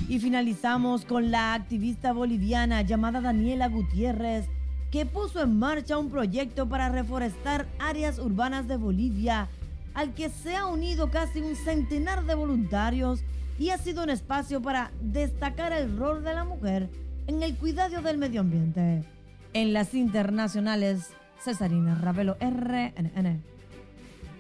Y 0.07 0.19
finalizamos 0.19 1.07
con 1.07 1.31
la 1.31 1.55
activista 1.55 2.13
boliviana 2.13 2.83
llamada 2.83 3.23
Daniela 3.23 3.69
Gutiérrez, 3.69 4.45
que 4.91 5.07
puso 5.07 5.43
en 5.43 5.59
marcha 5.59 5.97
un 5.97 6.11
proyecto 6.11 6.69
para 6.69 6.91
reforestar 6.91 7.67
áreas 7.79 8.19
urbanas 8.19 8.69
de 8.69 8.77
Bolivia, 8.77 9.49
al 9.95 10.13
que 10.13 10.29
se 10.29 10.57
ha 10.57 10.67
unido 10.67 11.11
casi 11.11 11.41
un 11.41 11.57
centenar 11.57 12.25
de 12.25 12.35
voluntarios 12.35 13.25
y 13.59 13.71
ha 13.71 13.79
sido 13.79 14.03
un 14.03 14.11
espacio 14.11 14.61
para 14.61 14.91
destacar 15.01 15.73
el 15.73 15.97
rol 15.97 16.25
de 16.25 16.35
la 16.35 16.45
mujer 16.45 16.91
en 17.27 17.43
el 17.43 17.57
cuidado 17.57 18.03
del 18.03 18.19
medio 18.19 18.41
ambiente. 18.41 19.05
En 19.53 19.73
las 19.73 19.95
internacionales, 19.95 21.11
Cesarina 21.41 21.95
Ravelo, 21.95 22.37
RNN. 22.41 23.43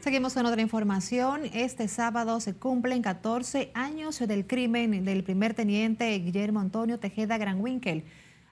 Seguimos 0.00 0.34
con 0.34 0.44
otra 0.44 0.61
información. 0.61 1.42
Este 1.54 1.88
sábado 1.88 2.40
se 2.40 2.54
cumplen 2.54 3.00
14 3.00 3.70
años 3.73 4.18
del 4.18 4.46
crimen 4.46 5.04
del 5.04 5.25
primer 5.25 5.54
teniente 5.54 6.18
Guillermo 6.18 6.61
Antonio 6.61 6.99
Tejeda 6.99 7.38
Granwinkel, 7.38 8.04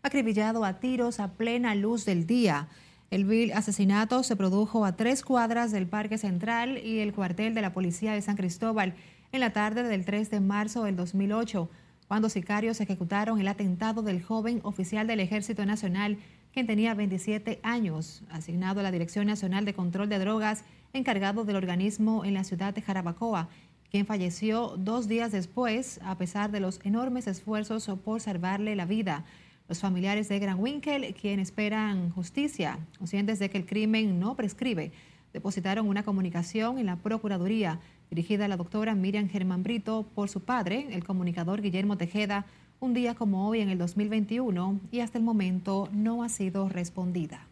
acribillado 0.02 0.64
a 0.64 0.78
tiros 0.80 1.20
a 1.20 1.32
plena 1.32 1.74
luz 1.74 2.06
del 2.06 2.26
día. 2.26 2.68
El 3.12 3.26
vil 3.26 3.52
asesinato 3.52 4.22
se 4.22 4.36
produjo 4.36 4.86
a 4.86 4.96
tres 4.96 5.22
cuadras 5.22 5.70
del 5.70 5.86
Parque 5.86 6.16
Central 6.16 6.78
y 6.78 7.00
el 7.00 7.12
cuartel 7.12 7.52
de 7.52 7.60
la 7.60 7.74
Policía 7.74 8.14
de 8.14 8.22
San 8.22 8.36
Cristóbal 8.36 8.94
en 9.32 9.40
la 9.40 9.52
tarde 9.52 9.82
del 9.82 10.06
3 10.06 10.30
de 10.30 10.40
marzo 10.40 10.84
del 10.84 10.96
2008, 10.96 11.68
cuando 12.08 12.30
sicarios 12.30 12.80
ejecutaron 12.80 13.38
el 13.38 13.48
atentado 13.48 14.00
del 14.00 14.22
joven 14.22 14.60
oficial 14.62 15.06
del 15.06 15.20
Ejército 15.20 15.66
Nacional, 15.66 16.16
quien 16.54 16.66
tenía 16.66 16.94
27 16.94 17.60
años, 17.62 18.22
asignado 18.30 18.80
a 18.80 18.82
la 18.82 18.90
Dirección 18.90 19.26
Nacional 19.26 19.66
de 19.66 19.74
Control 19.74 20.08
de 20.08 20.18
Drogas, 20.18 20.64
encargado 20.94 21.44
del 21.44 21.56
organismo 21.56 22.24
en 22.24 22.32
la 22.32 22.44
ciudad 22.44 22.72
de 22.72 22.80
Jarabacoa, 22.80 23.50
quien 23.90 24.06
falleció 24.06 24.74
dos 24.78 25.06
días 25.06 25.32
después, 25.32 26.00
a 26.02 26.16
pesar 26.16 26.50
de 26.50 26.60
los 26.60 26.80
enormes 26.82 27.26
esfuerzos 27.26 27.90
por 28.02 28.22
salvarle 28.22 28.74
la 28.74 28.86
vida. 28.86 29.26
Los 29.72 29.80
familiares 29.80 30.28
de 30.28 30.38
Gran 30.38 30.60
Winkel, 30.60 31.14
quienes 31.14 31.48
esperan 31.48 32.10
justicia, 32.10 32.78
conscientes 32.98 33.38
de 33.38 33.48
que 33.48 33.56
el 33.56 33.64
crimen 33.64 34.20
no 34.20 34.36
prescribe, 34.36 34.92
depositaron 35.32 35.88
una 35.88 36.02
comunicación 36.02 36.76
en 36.76 36.84
la 36.84 36.96
Procuraduría 36.96 37.80
dirigida 38.10 38.44
a 38.44 38.48
la 38.48 38.58
doctora 38.58 38.94
Miriam 38.94 39.30
Germán 39.30 39.62
Brito 39.62 40.04
por 40.14 40.28
su 40.28 40.40
padre, 40.40 40.88
el 40.90 41.04
comunicador 41.04 41.62
Guillermo 41.62 41.96
Tejeda, 41.96 42.44
un 42.80 42.92
día 42.92 43.14
como 43.14 43.48
hoy 43.48 43.62
en 43.62 43.70
el 43.70 43.78
2021 43.78 44.78
y 44.90 45.00
hasta 45.00 45.16
el 45.16 45.24
momento 45.24 45.88
no 45.90 46.22
ha 46.22 46.28
sido 46.28 46.68
respondida. 46.68 47.46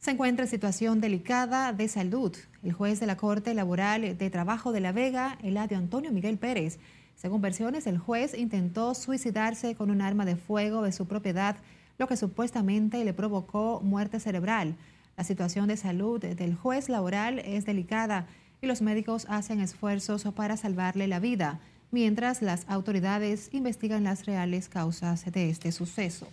Se 0.00 0.10
encuentra 0.10 0.46
en 0.46 0.50
situación 0.50 1.00
delicada 1.00 1.72
de 1.72 1.86
salud. 1.86 2.36
El 2.64 2.72
juez 2.72 2.98
de 2.98 3.06
la 3.06 3.16
Corte 3.16 3.54
Laboral 3.54 4.18
de 4.18 4.30
Trabajo 4.30 4.72
de 4.72 4.80
La 4.80 4.90
Vega, 4.90 5.38
Eladio 5.44 5.78
Antonio 5.78 6.10
Miguel 6.10 6.36
Pérez, 6.36 6.80
según 7.22 7.40
versiones, 7.40 7.86
el 7.86 7.98
juez 7.98 8.36
intentó 8.36 8.96
suicidarse 8.96 9.76
con 9.76 9.92
un 9.92 10.02
arma 10.02 10.24
de 10.24 10.34
fuego 10.34 10.82
de 10.82 10.90
su 10.90 11.06
propiedad, 11.06 11.54
lo 11.96 12.08
que 12.08 12.16
supuestamente 12.16 13.04
le 13.04 13.14
provocó 13.14 13.80
muerte 13.80 14.18
cerebral. 14.18 14.74
La 15.16 15.22
situación 15.22 15.68
de 15.68 15.76
salud 15.76 16.20
del 16.20 16.56
juez 16.56 16.88
laboral 16.88 17.38
es 17.38 17.64
delicada 17.64 18.26
y 18.60 18.66
los 18.66 18.82
médicos 18.82 19.26
hacen 19.28 19.60
esfuerzos 19.60 20.24
para 20.34 20.56
salvarle 20.56 21.06
la 21.06 21.20
vida, 21.20 21.60
mientras 21.92 22.42
las 22.42 22.68
autoridades 22.68 23.50
investigan 23.52 24.02
las 24.02 24.26
reales 24.26 24.68
causas 24.68 25.24
de 25.30 25.48
este 25.48 25.70
suceso. 25.70 26.26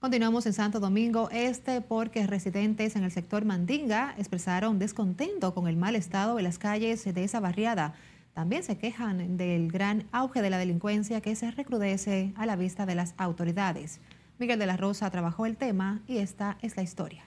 Continuamos 0.00 0.44
en 0.46 0.54
Santo 0.54 0.80
Domingo 0.80 1.30
Este 1.30 1.80
porque 1.80 2.26
residentes 2.26 2.96
en 2.96 3.04
el 3.04 3.12
sector 3.12 3.44
Mandinga 3.44 4.16
expresaron 4.18 4.80
descontento 4.80 5.54
con 5.54 5.68
el 5.68 5.76
mal 5.76 5.94
estado 5.94 6.34
de 6.34 6.42
las 6.42 6.58
calles 6.58 7.04
de 7.04 7.22
esa 7.22 7.38
barriada. 7.38 7.94
También 8.34 8.64
se 8.64 8.76
quejan 8.76 9.36
del 9.36 9.70
gran 9.70 10.08
auge 10.10 10.42
de 10.42 10.50
la 10.50 10.58
delincuencia 10.58 11.20
que 11.20 11.36
se 11.36 11.52
recrudece 11.52 12.32
a 12.36 12.46
la 12.46 12.56
vista 12.56 12.84
de 12.84 12.96
las 12.96 13.14
autoridades. 13.16 14.00
Miguel 14.38 14.58
de 14.58 14.66
la 14.66 14.76
Rosa 14.76 15.08
trabajó 15.08 15.46
el 15.46 15.56
tema 15.56 16.02
y 16.08 16.18
esta 16.18 16.58
es 16.60 16.76
la 16.76 16.82
historia. 16.82 17.24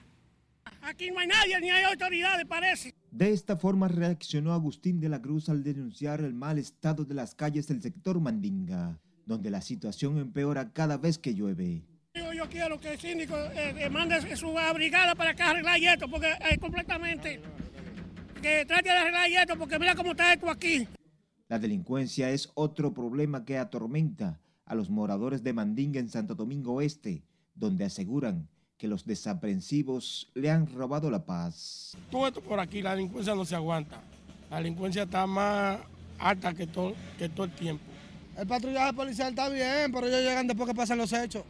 Aquí 0.82 1.10
no 1.10 1.18
hay 1.18 1.26
nadie, 1.26 1.58
ni 1.60 1.70
hay 1.70 1.84
autoridades, 1.84 2.44
parece. 2.44 2.94
De 3.10 3.32
esta 3.32 3.56
forma 3.56 3.88
reaccionó 3.88 4.52
Agustín 4.52 5.00
de 5.00 5.08
la 5.08 5.20
Cruz 5.22 5.48
al 5.48 5.64
denunciar 5.64 6.20
el 6.20 6.34
mal 6.34 6.58
estado 6.58 7.06
de 7.06 7.14
las 7.14 7.34
calles 7.34 7.66
del 7.68 7.80
sector 7.80 8.20
Mandinga, 8.20 8.98
donde 9.24 9.50
la 9.50 9.62
situación 9.62 10.18
empeora 10.18 10.74
cada 10.74 10.98
vez 10.98 11.18
que 11.18 11.34
llueve. 11.34 11.84
Yo, 12.14 12.34
yo 12.34 12.48
quiero 12.50 12.78
que 12.78 12.92
el 12.92 12.98
síndico 12.98 13.34
eh, 13.34 13.74
eh, 13.78 13.88
mande 13.88 14.36
su 14.36 14.54
brigada 14.74 15.14
para 15.14 15.30
acá 15.30 15.50
arreglar 15.50 15.80
esto, 15.80 16.06
porque 16.08 16.32
eh, 16.50 16.58
completamente, 16.58 17.40
que 18.42 18.66
trate 18.66 18.90
de 18.90 18.96
arreglar 18.98 19.30
esto, 19.30 19.56
porque 19.56 19.78
mira 19.78 19.94
cómo 19.94 20.10
está 20.10 20.34
esto 20.34 20.50
aquí. 20.50 20.86
La 21.48 21.58
delincuencia 21.58 22.30
es 22.30 22.50
otro 22.54 22.92
problema 22.92 23.46
que 23.46 23.56
atormenta 23.56 24.38
a 24.66 24.74
los 24.74 24.90
moradores 24.90 25.42
de 25.42 25.54
Mandinga 25.54 25.98
en 25.98 26.10
Santo 26.10 26.34
Domingo 26.34 26.74
Oeste, 26.74 27.24
donde 27.54 27.86
aseguran 27.86 28.48
que 28.76 28.86
los 28.86 29.06
desaprensivos 29.06 30.30
le 30.34 30.50
han 30.50 30.66
robado 30.66 31.10
la 31.10 31.24
paz. 31.24 31.96
Todo 32.10 32.28
esto 32.28 32.42
por 32.42 32.60
aquí, 32.60 32.82
la 32.82 32.94
delincuencia 32.94 33.34
no 33.34 33.46
se 33.46 33.54
aguanta. 33.56 34.02
La 34.50 34.58
delincuencia 34.58 35.04
está 35.04 35.26
más 35.26 35.80
alta 36.18 36.52
que 36.52 36.66
todo, 36.66 36.94
que 37.18 37.30
todo 37.30 37.46
el 37.46 37.52
tiempo. 37.52 37.82
El 38.36 38.46
patrullaje 38.46 38.92
policial 38.92 39.30
está 39.30 39.48
bien, 39.48 39.90
pero 39.90 40.06
ellos 40.06 40.20
llegan 40.20 40.46
después 40.46 40.68
que 40.68 40.74
pasan 40.74 40.98
los 40.98 41.12
hechos. 41.14 41.44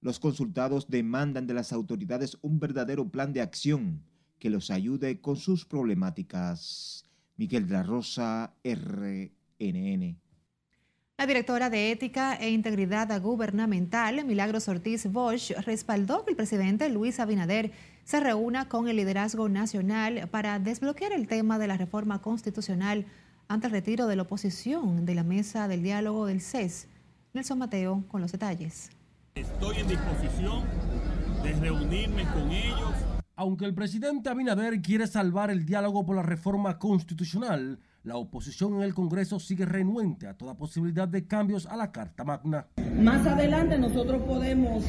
Los 0.00 0.20
consultados 0.20 0.88
demandan 0.88 1.48
de 1.48 1.54
las 1.54 1.72
autoridades 1.72 2.38
un 2.40 2.60
verdadero 2.60 3.08
plan 3.08 3.32
de 3.32 3.40
acción 3.40 4.00
que 4.38 4.48
los 4.48 4.70
ayude 4.70 5.20
con 5.20 5.36
sus 5.36 5.64
problemáticas. 5.64 7.05
Miguel 7.36 7.66
de 7.66 7.74
la 7.74 7.82
Rosa, 7.82 8.54
RNN. 8.64 10.16
La 11.18 11.26
directora 11.26 11.70
de 11.70 11.92
Ética 11.92 12.34
e 12.34 12.50
Integridad 12.50 13.20
Gubernamental, 13.22 14.24
Milagros 14.26 14.68
Ortiz 14.68 15.10
Bosch, 15.10 15.52
respaldó 15.64 16.24
que 16.24 16.32
el 16.32 16.36
presidente 16.36 16.90
Luis 16.90 17.20
Abinader 17.20 17.72
se 18.04 18.20
reúna 18.20 18.68
con 18.68 18.88
el 18.88 18.96
liderazgo 18.96 19.48
nacional 19.48 20.28
para 20.30 20.58
desbloquear 20.58 21.12
el 21.12 21.26
tema 21.26 21.58
de 21.58 21.68
la 21.68 21.78
reforma 21.78 22.20
constitucional 22.20 23.06
ante 23.48 23.66
el 23.68 23.72
retiro 23.72 24.06
de 24.06 24.16
la 24.16 24.22
oposición 24.22 25.06
de 25.06 25.14
la 25.14 25.22
mesa 25.22 25.68
del 25.68 25.82
diálogo 25.82 26.26
del 26.26 26.42
CES. 26.42 26.88
Nelson 27.32 27.58
Mateo 27.58 28.04
con 28.08 28.20
los 28.20 28.32
detalles. 28.32 28.90
Estoy 29.34 29.76
en 29.78 29.88
disposición 29.88 30.64
de 31.42 31.52
reunirme 31.54 32.24
con 32.32 32.50
ellos. 32.50 32.95
Aunque 33.38 33.66
el 33.66 33.74
presidente 33.74 34.30
Abinader 34.30 34.80
quiere 34.80 35.06
salvar 35.06 35.50
el 35.50 35.66
diálogo 35.66 36.06
por 36.06 36.16
la 36.16 36.22
reforma 36.22 36.78
constitucional, 36.78 37.78
la 38.02 38.16
oposición 38.16 38.76
en 38.76 38.80
el 38.80 38.94
Congreso 38.94 39.38
sigue 39.38 39.66
renuente 39.66 40.26
a 40.26 40.32
toda 40.32 40.56
posibilidad 40.56 41.06
de 41.06 41.26
cambios 41.26 41.66
a 41.66 41.76
la 41.76 41.92
Carta 41.92 42.24
Magna. 42.24 42.66
Más 42.98 43.26
adelante 43.26 43.76
nosotros 43.78 44.22
podemos, 44.22 44.84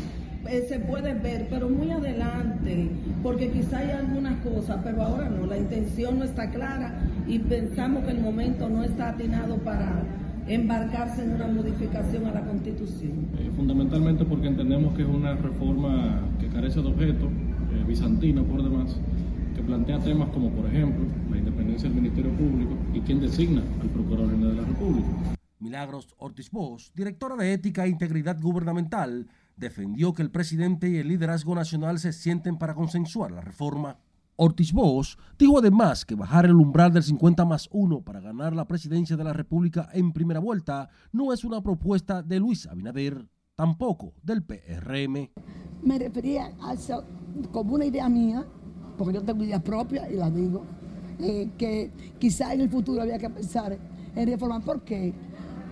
eh, 0.48 0.66
se 0.70 0.80
puede 0.80 1.14
ver, 1.14 1.48
pero 1.50 1.68
muy 1.68 1.92
adelante, 1.92 2.90
porque 3.22 3.52
quizá 3.52 3.80
hay 3.80 3.92
algunas 3.92 4.42
cosas, 4.42 4.80
pero 4.82 5.04
ahora 5.04 5.28
no, 5.28 5.46
la 5.46 5.58
intención 5.58 6.18
no 6.18 6.24
está 6.24 6.50
clara 6.50 7.02
y 7.28 7.40
pensamos 7.40 8.06
que 8.06 8.12
el 8.12 8.22
momento 8.22 8.70
no 8.70 8.82
está 8.82 9.10
atinado 9.10 9.58
para 9.58 10.04
embarcarse 10.48 11.22
en 11.22 11.34
una 11.34 11.48
modificación 11.48 12.26
a 12.28 12.32
la 12.32 12.46
Constitución. 12.46 13.28
Eh, 13.40 13.52
fundamentalmente 13.58 14.24
porque 14.24 14.48
entendemos 14.48 14.96
que 14.96 15.02
es 15.02 15.10
una 15.10 15.36
reforma 15.36 16.22
que 16.40 16.48
carece 16.48 16.82
de 16.82 16.88
objeto, 16.88 17.30
bizantina 17.88 18.43
por 18.43 18.62
demás, 18.62 18.95
que 19.56 19.63
plantea 19.63 20.00
temas 20.00 20.30
como, 20.30 20.52
por 20.52 20.65
ejemplo, 20.67 21.06
la 21.32 21.38
independencia 21.38 21.89
del 21.89 22.02
Ministerio 22.02 22.32
Público 22.32 22.76
y 22.93 23.00
quién 23.02 23.21
designa 23.21 23.63
al 23.82 23.89
Procurador 23.89 24.30
General 24.32 24.56
de 24.56 24.62
la 24.62 24.67
República. 24.67 25.08
Milagros 25.60 26.13
Ortiz 26.17 26.52
Bosch, 26.52 26.91
directora 26.93 27.36
de 27.36 27.54
Ética 27.54 27.86
e 27.86 27.89
Integridad 27.89 28.39
Gubernamental, 28.39 29.28
defendió 29.56 30.13
que 30.13 30.21
el 30.21 30.30
presidente 30.30 30.89
y 30.89 30.97
el 30.97 31.08
liderazgo 31.08 31.56
nacional 31.56 31.97
se 31.97 32.13
sienten 32.13 32.58
para 32.58 32.76
consensuar 32.76 33.32
la 33.32 33.41
reforma. 33.41 33.97
Ortiz 34.36 34.71
Bosch 34.71 35.17
dijo 35.39 35.58
además 35.58 36.06
que 36.06 36.13
bajar 36.13 36.45
el 36.45 36.54
umbral 36.54 36.93
del 36.93 37.02
50 37.02 37.43
más 37.45 37.67
1 37.71 38.02
para 38.02 38.19
ganar 38.19 38.56
la 38.56 38.67
presidencia 38.67 39.17
de 39.17 39.23
la 39.23 39.34
República 39.34 39.89
en 39.93 40.13
primera 40.13 40.39
vuelta 40.39 40.89
no 41.12 41.34
es 41.34 41.43
una 41.43 41.63
propuesta 41.63 42.21
de 42.21 42.39
Luis 42.39 42.67
Abinader, 42.67 43.28
tampoco 43.56 44.13
del 44.21 44.43
PRM. 44.43 45.32
Me 45.82 45.97
refería 45.97 46.54
a 46.62 46.73
eso 46.73 47.04
como 47.52 47.76
una 47.76 47.86
idea 47.86 48.08
mía, 48.10 48.45
porque 48.97 49.13
yo 49.13 49.23
tengo 49.23 49.43
idea 49.43 49.60
propia 49.60 50.10
y 50.10 50.15
la 50.15 50.30
digo, 50.30 50.63
eh, 51.19 51.50
que 51.58 51.91
quizá 52.19 52.54
en 52.54 52.62
el 52.62 52.69
futuro 52.69 53.02
había 53.02 53.17
que 53.17 53.30
pensar 53.30 53.78
en 54.15 54.28
reformar. 54.28 54.62
¿Por 54.62 54.82
qué? 54.82 55.13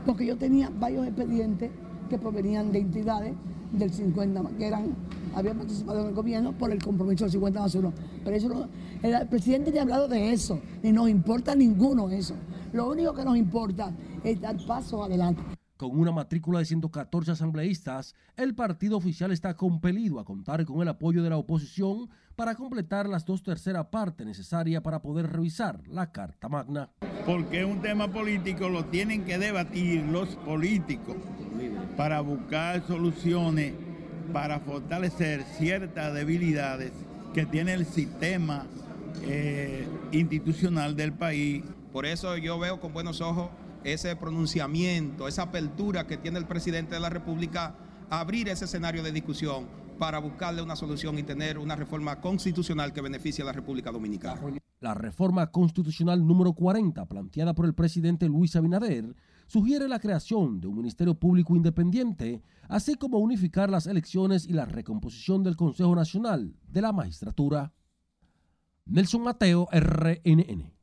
Porque 0.05 0.25
yo 0.25 0.37
tenía 0.37 0.69
varios 0.69 1.07
expedientes 1.07 1.71
que 2.09 2.17
provenían 2.17 2.71
de 2.71 2.79
entidades 2.79 3.33
del 3.71 3.91
50, 3.91 4.43
que 4.57 4.67
eran, 4.67 4.95
habían 5.35 5.57
participado 5.57 6.01
en 6.01 6.07
el 6.07 6.13
gobierno 6.13 6.53
por 6.53 6.71
el 6.71 6.81
compromiso 6.81 7.25
del 7.25 7.31
50 7.31 7.59
más 7.59 7.75
1. 7.75 7.93
Pero 8.23 8.35
eso 8.35 8.49
no, 8.49 8.67
el 9.01 9.27
presidente 9.27 9.77
ha 9.77 9.81
hablado 9.81 10.07
de 10.07 10.31
eso, 10.31 10.59
ni 10.83 10.91
nos 10.91 11.09
importa 11.09 11.55
ninguno 11.55 12.09
eso. 12.09 12.35
Lo 12.73 12.89
único 12.89 13.13
que 13.13 13.23
nos 13.23 13.37
importa 13.37 13.91
es 14.23 14.39
dar 14.41 14.57
pasos 14.65 15.05
adelante. 15.05 15.54
Con 15.77 15.99
una 15.99 16.13
matrícula 16.13 16.59
de 16.59 16.65
114 16.65 17.31
asambleístas, 17.31 18.15
el 18.37 18.55
partido 18.55 18.95
oficial 18.95 19.33
está 19.33 19.55
compelido 19.57 20.21
a 20.21 20.25
contar 20.25 20.63
con 20.63 20.81
el 20.81 20.87
apoyo 20.87 21.21
de 21.21 21.29
la 21.29 21.37
oposición 21.37 22.09
para 22.37 22.55
completar 22.55 23.09
las 23.09 23.25
dos 23.25 23.43
terceras 23.43 23.87
partes 23.87 24.25
necesarias 24.25 24.81
para 24.81 25.01
poder 25.01 25.29
revisar 25.29 25.81
la 25.89 26.13
Carta 26.13 26.47
Magna. 26.47 26.91
Porque 27.25 27.65
un 27.65 27.81
tema 27.81 28.07
político 28.07 28.69
lo 28.69 28.85
tienen 28.85 29.25
que 29.25 29.37
debatir 29.37 30.03
los 30.03 30.29
políticos 30.37 31.17
para 31.97 32.21
buscar 32.21 32.85
soluciones 32.87 33.73
para 34.31 34.61
fortalecer 34.61 35.43
ciertas 35.43 36.13
debilidades 36.13 36.93
que 37.33 37.45
tiene 37.45 37.73
el 37.73 37.85
sistema 37.85 38.65
eh, 39.23 39.85
institucional 40.13 40.95
del 40.95 41.11
país. 41.11 41.65
Por 41.91 42.05
eso 42.05 42.37
yo 42.37 42.57
veo 42.59 42.79
con 42.79 42.93
buenos 42.93 43.19
ojos 43.19 43.49
ese 43.85 44.15
pronunciamiento, 44.15 45.27
esa 45.27 45.43
apertura 45.43 46.07
que 46.07 46.17
tiene 46.17 46.39
el 46.39 46.47
presidente 46.47 46.95
de 46.95 47.01
la 47.01 47.09
República 47.09 47.75
abrir 48.09 48.49
ese 48.49 48.65
escenario 48.65 49.03
de 49.03 49.11
discusión 49.11 49.67
para 49.99 50.19
buscarle 50.19 50.61
una 50.61 50.75
solución 50.75 51.17
y 51.19 51.23
tener 51.23 51.57
una 51.57 51.75
reforma 51.75 52.19
constitucional 52.19 52.91
que 52.91 53.01
beneficie 53.01 53.43
a 53.43 53.45
la 53.45 53.53
República 53.53 53.91
Dominicana. 53.91 54.41
La 54.81 54.93
reforma 54.93 55.47
constitucional 55.51 56.25
número 56.25 56.53
40, 56.53 57.05
planteada 57.05 57.53
por 57.53 57.65
el 57.65 57.73
presidente 57.73 58.27
Luis 58.27 58.55
Abinader, 58.55 59.15
sugiere 59.47 59.87
la 59.87 59.99
creación 59.99 60.59
de 60.59 60.67
un 60.67 60.77
Ministerio 60.77 61.15
Público 61.15 61.55
Independiente, 61.55 62.41
así 62.67 62.95
como 62.95 63.19
unificar 63.19 63.69
las 63.69 63.87
elecciones 63.87 64.45
y 64.45 64.53
la 64.53 64.65
recomposición 64.65 65.43
del 65.43 65.55
Consejo 65.55 65.95
Nacional 65.95 66.55
de 66.67 66.81
la 66.81 66.91
Magistratura. 66.91 67.73
Nelson 68.85 69.23
Mateo, 69.23 69.67
RNN. 69.71 70.74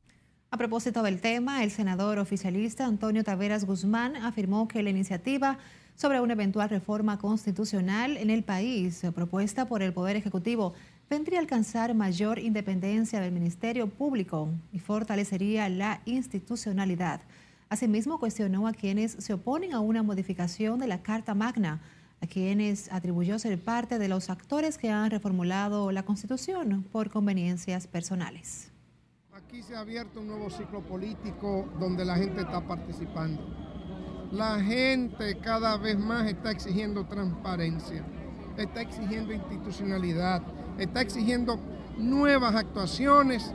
A 0.53 0.57
propósito 0.57 1.01
del 1.01 1.19
tema, 1.19 1.63
el 1.63 1.71
senador 1.71 2.19
oficialista 2.19 2.85
Antonio 2.85 3.23
Taveras 3.23 3.65
Guzmán 3.65 4.15
afirmó 4.17 4.67
que 4.67 4.83
la 4.83 4.91
iniciativa 4.91 5.57
sobre 5.95 6.21
una 6.21 6.33
eventual 6.33 6.69
reforma 6.69 7.17
constitucional 7.17 8.17
en 8.17 8.29
el 8.29 8.43
país 8.43 9.01
propuesta 9.15 9.65
por 9.65 9.81
el 9.81 9.93
Poder 9.93 10.15
Ejecutivo 10.15 10.75
vendría 11.09 11.39
a 11.39 11.41
alcanzar 11.41 11.95
mayor 11.95 12.37
independencia 12.37 13.19
del 13.19 13.31
Ministerio 13.31 13.89
Público 13.89 14.49
y 14.71 14.77
fortalecería 14.77 15.67
la 15.69 16.01
institucionalidad. 16.05 17.21
Asimismo, 17.69 18.19
cuestionó 18.19 18.67
a 18.67 18.73
quienes 18.73 19.13
se 19.13 19.33
oponen 19.33 19.73
a 19.73 19.79
una 19.79 20.03
modificación 20.03 20.79
de 20.79 20.85
la 20.85 21.01
Carta 21.01 21.33
Magna, 21.33 21.81
a 22.21 22.27
quienes 22.27 22.91
atribuyó 22.91 23.39
ser 23.39 23.59
parte 23.59 23.97
de 23.97 24.07
los 24.07 24.29
actores 24.29 24.77
que 24.77 24.91
han 24.91 25.09
reformulado 25.09 25.91
la 25.91 26.03
Constitución 26.03 26.85
por 26.91 27.09
conveniencias 27.09 27.87
personales. 27.87 28.72
Aquí 29.53 29.61
se 29.61 29.75
ha 29.75 29.81
abierto 29.81 30.19
un 30.19 30.29
nuevo 30.29 30.49
ciclo 30.49 30.81
político 30.81 31.69
donde 31.79 32.03
la 32.03 32.15
gente 32.15 32.41
está 32.41 32.59
participando. 32.59 33.39
La 34.31 34.59
gente 34.59 35.37
cada 35.37 35.77
vez 35.77 35.95
más 35.95 36.25
está 36.25 36.49
exigiendo 36.49 37.05
transparencia, 37.05 38.03
está 38.57 38.81
exigiendo 38.81 39.31
institucionalidad, 39.31 40.41
está 40.79 41.01
exigiendo 41.01 41.59
nuevas 41.99 42.55
actuaciones 42.55 43.53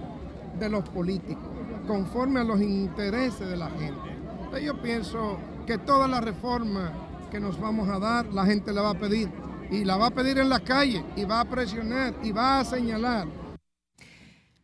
de 0.61 0.69
los 0.69 0.89
políticos 0.89 1.51
conforme 1.89 2.39
a 2.39 2.45
los 2.45 2.61
intereses 2.61 3.49
de 3.49 3.57
la 3.57 3.71
gente. 3.71 4.17
Entonces 4.39 4.63
yo 4.63 4.81
pienso 4.81 5.37
que 5.67 5.79
toda 5.79 6.07
la 6.07 6.21
reforma 6.21 6.93
que 7.29 7.41
nos 7.41 7.59
vamos 7.61 7.89
a 7.89 7.99
dar, 7.99 8.27
la 8.27 8.47
gente 8.47 8.73
la 8.73 8.83
va 8.83 8.91
a 8.91 8.99
pedir. 9.01 9.29
Y 9.69 9.85
la 9.85 9.97
va 9.97 10.07
a 10.07 10.11
pedir 10.13 10.39
en 10.39 10.49
la 10.49 10.61
calle, 10.61 11.05
y 11.17 11.25
va 11.25 11.41
a 11.41 11.45
presionar, 11.45 12.15
y 12.23 12.31
va 12.31 12.61
a 12.61 12.65
señalar. 12.65 13.27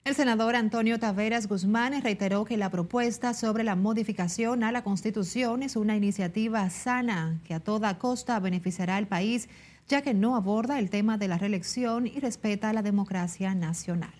El 0.05 0.14
senador 0.14 0.55
Antonio 0.55 0.99
Taveras 0.99 1.49
Guzmán 1.49 2.03
reiteró 2.03 2.45
que 2.45 2.59
la 2.59 2.69
propuesta 2.69 3.33
sobre 3.33 3.64
la 3.64 3.75
modificación 3.75 4.62
a 4.62 4.71
la 4.71 4.85
Constitución 4.85 5.62
es 5.62 5.77
una 5.77 5.97
iniciativa 5.97 6.69
sana 6.69 7.40
que 7.47 7.55
a 7.55 7.61
toda 7.61 7.99
costa 7.99 8.38
beneficiará 8.38 8.97
al 8.97 9.07
país, 9.07 9.49
ya 9.88 10.03
que 10.03 10.12
no 10.12 10.37
aborda 10.37 10.79
el 10.79 10.90
tema 10.90 11.17
de 11.17 11.29
la 11.29 11.38
reelección 11.38 12.07
y 12.07 12.21
respeta 12.21 12.75
la 12.75 12.83
democracia 12.83 13.55
nacional. 13.55 14.12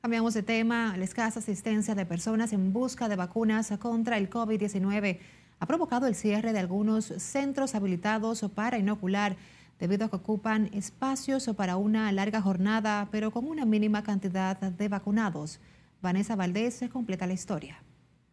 Cambiamos 0.00 0.32
de 0.32 0.44
tema. 0.44 0.96
La 0.96 1.04
escasa 1.04 1.40
asistencia 1.40 1.94
de 1.94 2.06
personas 2.06 2.54
en 2.54 2.72
busca 2.72 3.06
de 3.06 3.16
vacunas 3.16 3.70
contra 3.78 4.16
el 4.16 4.30
COVID-19 4.30 5.18
ha 5.58 5.66
provocado 5.66 6.06
el 6.06 6.14
cierre 6.14 6.54
de 6.54 6.58
algunos 6.58 7.04
centros 7.18 7.74
habilitados 7.74 8.46
para 8.54 8.78
inocular 8.78 9.36
debido 9.80 10.04
a 10.04 10.10
que 10.10 10.16
ocupan 10.16 10.70
espacios 10.72 11.50
para 11.56 11.76
una 11.78 12.12
larga 12.12 12.40
jornada, 12.40 13.08
pero 13.10 13.30
con 13.30 13.46
una 13.46 13.64
mínima 13.64 14.02
cantidad 14.02 14.60
de 14.60 14.88
vacunados. 14.88 15.58
Vanessa 16.02 16.36
Valdés 16.36 16.84
completa 16.92 17.26
la 17.26 17.32
historia. 17.32 17.82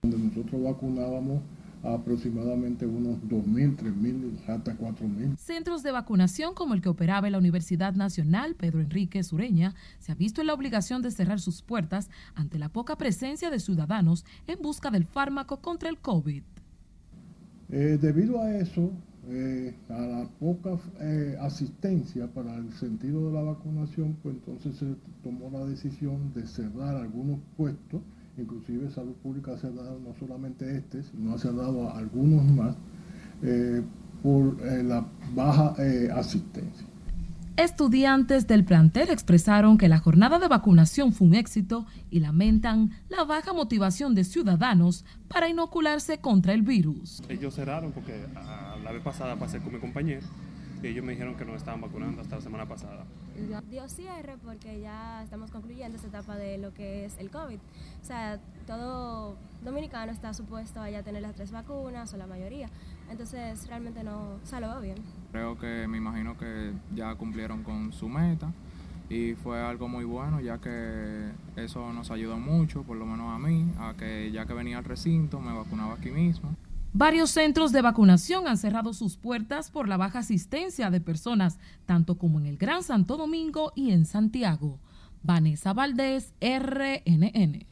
Nosotros 0.04 0.62
vacunábamos 0.62 1.42
aproximadamente 1.84 2.86
unos 2.86 3.18
2.000, 3.22 3.78
3.000, 3.78 4.50
hasta 4.50 4.76
4.000. 4.78 5.38
Centros 5.38 5.84
de 5.84 5.92
vacunación 5.92 6.54
como 6.54 6.74
el 6.74 6.82
que 6.82 6.90
operaba 6.90 7.28
en 7.28 7.34
la 7.34 7.38
Universidad 7.38 7.94
Nacional 7.94 8.56
Pedro 8.56 8.82
Enrique 8.82 9.24
Sureña 9.24 9.74
se 10.00 10.12
ha 10.12 10.16
visto 10.16 10.42
en 10.42 10.48
la 10.48 10.54
obligación 10.54 11.02
de 11.02 11.12
cerrar 11.12 11.40
sus 11.40 11.62
puertas 11.62 12.10
ante 12.36 12.60
la 12.60 12.70
poca 12.70 12.98
presencia 12.98 13.50
de 13.50 13.60
ciudadanos 13.60 14.26
en 14.48 14.60
busca 14.62 14.92
del 14.92 15.06
fármaco 15.06 15.62
contra 15.62 15.90
el 15.90 15.98
COVID. 16.00 16.44
Eh, 17.70 17.98
debido 18.02 18.42
a 18.42 18.56
eso, 18.56 18.92
eh, 19.30 19.76
a 19.90 20.00
la 20.00 20.30
poca 20.40 20.78
eh, 21.00 21.38
asistencia 21.40 22.28
para 22.28 22.56
el 22.56 22.72
sentido 22.74 23.28
de 23.28 23.34
la 23.34 23.42
vacunación, 23.42 24.18
pues 24.24 24.36
entonces 24.36 24.76
se 24.78 24.96
tomó 25.24 25.50
la 25.52 25.66
decisión 25.66 26.34
de 26.34 26.46
cerrar 26.48 26.96
algunos 26.96 27.40
puestos 27.56 28.02
inclusive 28.42 28.90
Salud 28.92 29.16
Pública 29.24 29.58
se 29.58 29.68
ha 29.68 29.72
dado 29.72 30.00
no 30.00 30.14
solamente 30.20 30.78
este, 30.78 31.04
sino 31.04 31.38
se 31.38 31.48
ha 31.48 31.52
dado 31.52 31.90
a 31.90 31.98
algunos 31.98 32.46
más 32.46 32.76
eh, 33.44 33.82
por 34.24 34.58
eh, 34.64 34.84
la 34.84 35.06
baja 35.36 35.76
eh, 35.80 36.10
asistencia. 36.14 36.86
Estudiantes 37.56 38.46
del 38.46 38.64
plantel 38.64 39.10
expresaron 39.10 39.80
que 39.80 39.90
la 39.90 39.98
jornada 39.98 40.38
de 40.38 40.48
vacunación 40.48 41.12
fue 41.12 41.28
un 41.28 41.34
éxito 41.34 41.88
y 42.12 42.20
lamentan 42.20 42.92
la 43.10 43.24
baja 43.24 43.52
motivación 43.52 44.14
de 44.14 44.26
ciudadanos 44.26 45.06
para 45.28 45.50
inocularse 45.50 46.20
contra 46.20 46.54
el 46.54 46.62
virus. 46.62 47.24
Ellos 47.30 47.56
cerraron 47.56 47.92
porque 47.94 48.14
la 48.88 48.94
vez 48.94 49.04
pasada 49.04 49.36
pasé 49.36 49.60
con 49.60 49.74
mi 49.74 49.80
compañero 49.80 50.26
y 50.82 50.88
ellos 50.88 51.04
me 51.04 51.12
dijeron 51.12 51.36
que 51.36 51.44
no 51.44 51.56
estaban 51.56 51.82
vacunando 51.82 52.22
hasta 52.22 52.38
la 52.38 52.42
semana 52.42 52.66
pasada. 52.66 53.04
Dio 53.70 53.90
cierre 53.90 54.38
porque 54.42 54.80
ya 54.80 55.24
estamos 55.24 55.52
concluyendo 55.52 55.98
esta 55.98 56.08
etapa 56.08 56.38
de 56.38 56.58
lo 56.58 56.74
que 56.74 57.04
es 57.04 57.18
el 57.18 57.30
COVID. 57.30 57.58
O 58.02 58.06
sea, 58.06 58.40
todo 58.66 59.36
dominicano 59.62 60.12
está 60.14 60.34
supuesto 60.34 60.80
a 60.80 60.90
ya 60.90 61.04
tener 61.04 61.22
las 61.22 61.36
tres 61.36 61.52
vacunas 61.52 62.14
o 62.14 62.18
la 62.18 62.28
mayoría. 62.28 62.70
Entonces 63.10 63.68
realmente 63.68 64.06
no, 64.06 64.36
o 64.42 64.46
sea, 64.46 64.62
lo 64.62 64.70
va 64.70 64.80
bien. 64.80 64.96
Creo 65.32 65.58
que 65.58 65.86
me 65.90 65.98
imagino 65.98 66.38
que 66.38 66.72
ya 66.96 67.14
cumplieron 67.16 67.64
con 67.64 67.92
su 67.92 68.08
meta 68.08 68.54
y 69.10 69.34
fue 69.34 69.62
algo 69.62 69.90
muy 69.90 70.06
bueno 70.06 70.40
ya 70.40 70.60
que 70.60 71.32
eso 71.58 71.92
nos 71.92 72.10
ayudó 72.12 72.38
mucho, 72.38 72.84
por 72.84 72.96
lo 72.96 73.06
menos 73.06 73.36
a 73.36 73.38
mí, 73.38 73.70
a 73.80 73.96
que 73.98 74.32
ya 74.32 74.46
que 74.46 74.54
venía 74.54 74.78
al 74.78 74.86
recinto 74.86 75.42
me 75.42 75.54
vacunaba 75.54 75.96
aquí 75.96 76.12
mismo. 76.12 76.56
Varios 77.00 77.30
centros 77.30 77.72
de 77.72 77.84
vacunación 77.84 78.48
han 78.48 78.58
cerrado 78.58 78.92
sus 78.92 79.18
puertas 79.18 79.70
por 79.70 79.88
la 79.88 79.98
baja 79.98 80.18
asistencia 80.18 80.90
de 80.90 81.00
personas, 81.00 81.60
tanto 81.86 82.18
como 82.18 82.40
en 82.40 82.48
el 82.48 82.58
Gran 82.58 82.82
Santo 82.82 83.18
Domingo 83.18 83.72
y 83.76 83.92
en 83.92 84.08
Santiago. 84.08 84.80
Vanessa 85.22 85.74
Valdés, 85.74 86.34
RNN. 86.42 87.68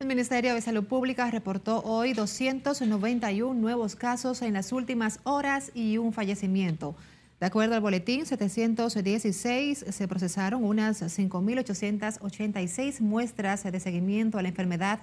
El 0.00 0.06
Ministerio 0.06 0.54
de 0.54 0.60
Salud 0.60 0.84
Pública 0.84 1.30
reportó 1.30 1.80
hoy 1.80 2.12
291 2.12 3.58
nuevos 3.58 3.96
casos 3.96 4.42
en 4.42 4.52
las 4.52 4.70
últimas 4.72 5.20
horas 5.24 5.70
y 5.72 5.96
un 5.96 6.12
fallecimiento. 6.12 6.94
De 7.40 7.46
acuerdo 7.46 7.74
al 7.74 7.80
boletín 7.80 8.26
716, 8.26 9.86
se 9.88 10.08
procesaron 10.08 10.62
unas 10.62 11.00
5.886 11.00 13.00
muestras 13.00 13.62
de 13.62 13.80
seguimiento 13.80 14.36
a 14.36 14.42
la 14.42 14.50
enfermedad 14.50 15.00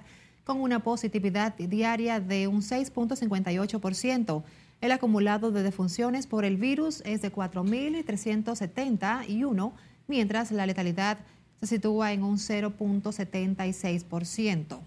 con 0.48 0.60
una 0.62 0.80
positividad 0.80 1.54
diaria 1.56 2.20
de 2.20 2.48
un 2.48 2.62
6.58%. 2.62 4.42
El 4.80 4.92
acumulado 4.92 5.50
de 5.50 5.62
defunciones 5.62 6.26
por 6.26 6.46
el 6.46 6.56
virus 6.56 7.02
es 7.04 7.20
de 7.20 7.30
4.371, 7.30 9.72
mientras 10.06 10.50
la 10.50 10.64
letalidad 10.64 11.18
se 11.60 11.66
sitúa 11.66 12.14
en 12.14 12.22
un 12.22 12.38
0.76%. 12.38 14.78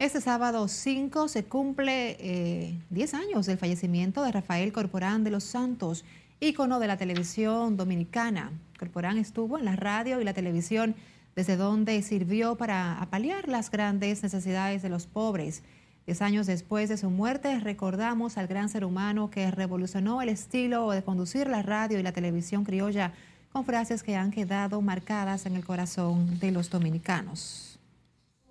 Este 0.00 0.20
sábado 0.20 0.66
5 0.66 1.28
se 1.28 1.44
cumple 1.44 2.80
10 2.90 3.14
eh, 3.14 3.16
años 3.16 3.46
del 3.46 3.58
fallecimiento 3.58 4.24
de 4.24 4.32
Rafael 4.32 4.72
Corporán 4.72 5.22
de 5.22 5.30
los 5.30 5.44
Santos, 5.44 6.04
ícono 6.40 6.80
de 6.80 6.88
la 6.88 6.96
televisión 6.96 7.76
dominicana. 7.76 8.50
Corporán 8.76 9.18
estuvo 9.18 9.56
en 9.56 9.66
la 9.66 9.76
radio 9.76 10.20
y 10.20 10.24
la 10.24 10.34
televisión 10.34 10.96
desde 11.40 11.56
donde 11.56 12.02
sirvió 12.02 12.56
para 12.56 13.00
apalear 13.00 13.48
las 13.48 13.70
grandes 13.70 14.22
necesidades 14.22 14.82
de 14.82 14.90
los 14.90 15.06
pobres. 15.06 15.62
Diez 16.04 16.20
años 16.20 16.46
después 16.46 16.90
de 16.90 16.98
su 16.98 17.08
muerte, 17.08 17.58
recordamos 17.60 18.36
al 18.36 18.46
gran 18.46 18.68
ser 18.68 18.84
humano 18.84 19.30
que 19.30 19.50
revolucionó 19.50 20.20
el 20.20 20.28
estilo 20.28 20.90
de 20.90 21.02
conducir 21.02 21.48
la 21.48 21.62
radio 21.62 21.98
y 21.98 22.02
la 22.02 22.12
televisión 22.12 22.62
criolla 22.62 23.14
con 23.54 23.64
frases 23.64 24.02
que 24.02 24.16
han 24.16 24.30
quedado 24.30 24.82
marcadas 24.82 25.46
en 25.46 25.56
el 25.56 25.64
corazón 25.64 26.38
de 26.40 26.50
los 26.50 26.68
dominicanos. 26.68 27.78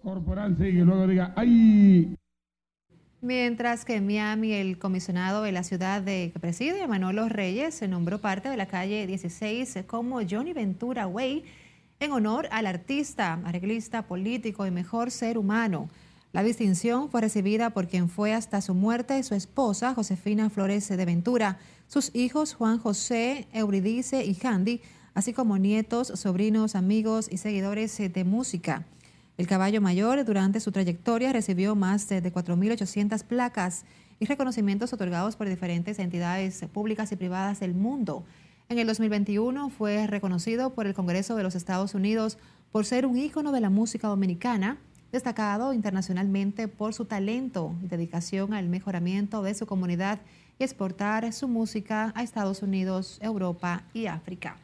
Corporal 0.01 0.57
sigue, 0.57 0.83
luego 0.83 1.05
diga, 1.05 1.31
¡ay! 1.35 2.15
Mientras 3.21 3.85
que 3.85 3.97
en 3.97 4.07
Miami, 4.07 4.53
el 4.53 4.79
comisionado 4.79 5.43
de 5.43 5.51
la 5.51 5.61
ciudad 5.61 6.01
de 6.01 6.31
que 6.33 6.39
preside, 6.39 6.87
Manolo 6.87 7.29
Reyes, 7.29 7.75
se 7.75 7.87
nombró 7.87 8.17
parte 8.17 8.49
de 8.49 8.57
la 8.57 8.65
calle 8.65 9.05
16 9.05 9.83
como 9.85 10.21
Johnny 10.27 10.53
Ventura 10.53 11.05
Way 11.05 11.43
en 11.99 12.13
honor 12.13 12.47
al 12.51 12.65
artista, 12.65 13.41
arreglista, 13.43 14.03
político 14.03 14.65
y 14.65 14.71
mejor 14.71 15.11
ser 15.11 15.37
humano. 15.37 15.89
La 16.31 16.43
distinción 16.43 17.09
fue 17.09 17.21
recibida 17.21 17.71
por 17.71 17.87
quien 17.87 18.07
fue 18.07 18.33
hasta 18.33 18.61
su 18.61 18.73
muerte 18.73 19.21
su 19.23 19.35
esposa, 19.35 19.93
Josefina 19.93 20.49
Flores 20.49 20.87
de 20.87 21.05
Ventura, 21.05 21.57
sus 21.87 22.15
hijos 22.15 22.53
Juan 22.53 22.79
José, 22.79 23.47
Euridice 23.51 24.23
y 24.23 24.37
Handy, 24.41 24.81
así 25.13 25.33
como 25.33 25.57
nietos, 25.57 26.07
sobrinos, 26.15 26.75
amigos 26.75 27.27
y 27.29 27.37
seguidores 27.37 27.97
de 27.97 28.23
música. 28.23 28.85
El 29.37 29.47
caballo 29.47 29.81
mayor 29.81 30.23
durante 30.23 30.61
su 30.61 30.71
trayectoria 30.71 31.33
recibió 31.33 31.75
más 31.75 32.07
de 32.07 32.21
4.800 32.21 33.23
placas 33.23 33.83
y 34.19 34.25
reconocimientos 34.25 34.93
otorgados 34.93 35.35
por 35.35 35.49
diferentes 35.49 35.99
entidades 35.99 36.63
públicas 36.71 37.11
y 37.11 37.17
privadas 37.17 37.59
del 37.59 37.73
mundo. 37.73 38.23
En 38.69 38.77
el 38.77 38.85
2021 38.85 39.71
fue 39.71 40.05
reconocido 40.05 40.75
por 40.75 40.85
el 40.85 40.93
Congreso 40.93 41.35
de 41.35 41.41
los 41.41 41.55
Estados 41.55 41.95
Unidos 41.95 42.37
por 42.71 42.85
ser 42.85 43.07
un 43.07 43.17
ícono 43.17 43.51
de 43.51 43.61
la 43.61 43.71
música 43.71 44.07
dominicana, 44.07 44.77
destacado 45.11 45.73
internacionalmente 45.73 46.67
por 46.67 46.93
su 46.93 47.05
talento 47.05 47.73
y 47.83 47.87
dedicación 47.87 48.53
al 48.53 48.69
mejoramiento 48.69 49.41
de 49.41 49.55
su 49.55 49.65
comunidad 49.65 50.19
y 50.59 50.65
exportar 50.65 51.33
su 51.33 51.47
música 51.47 52.13
a 52.13 52.21
Estados 52.21 52.61
Unidos, 52.61 53.17
Europa 53.23 53.85
y 53.91 54.05
África. 54.05 54.57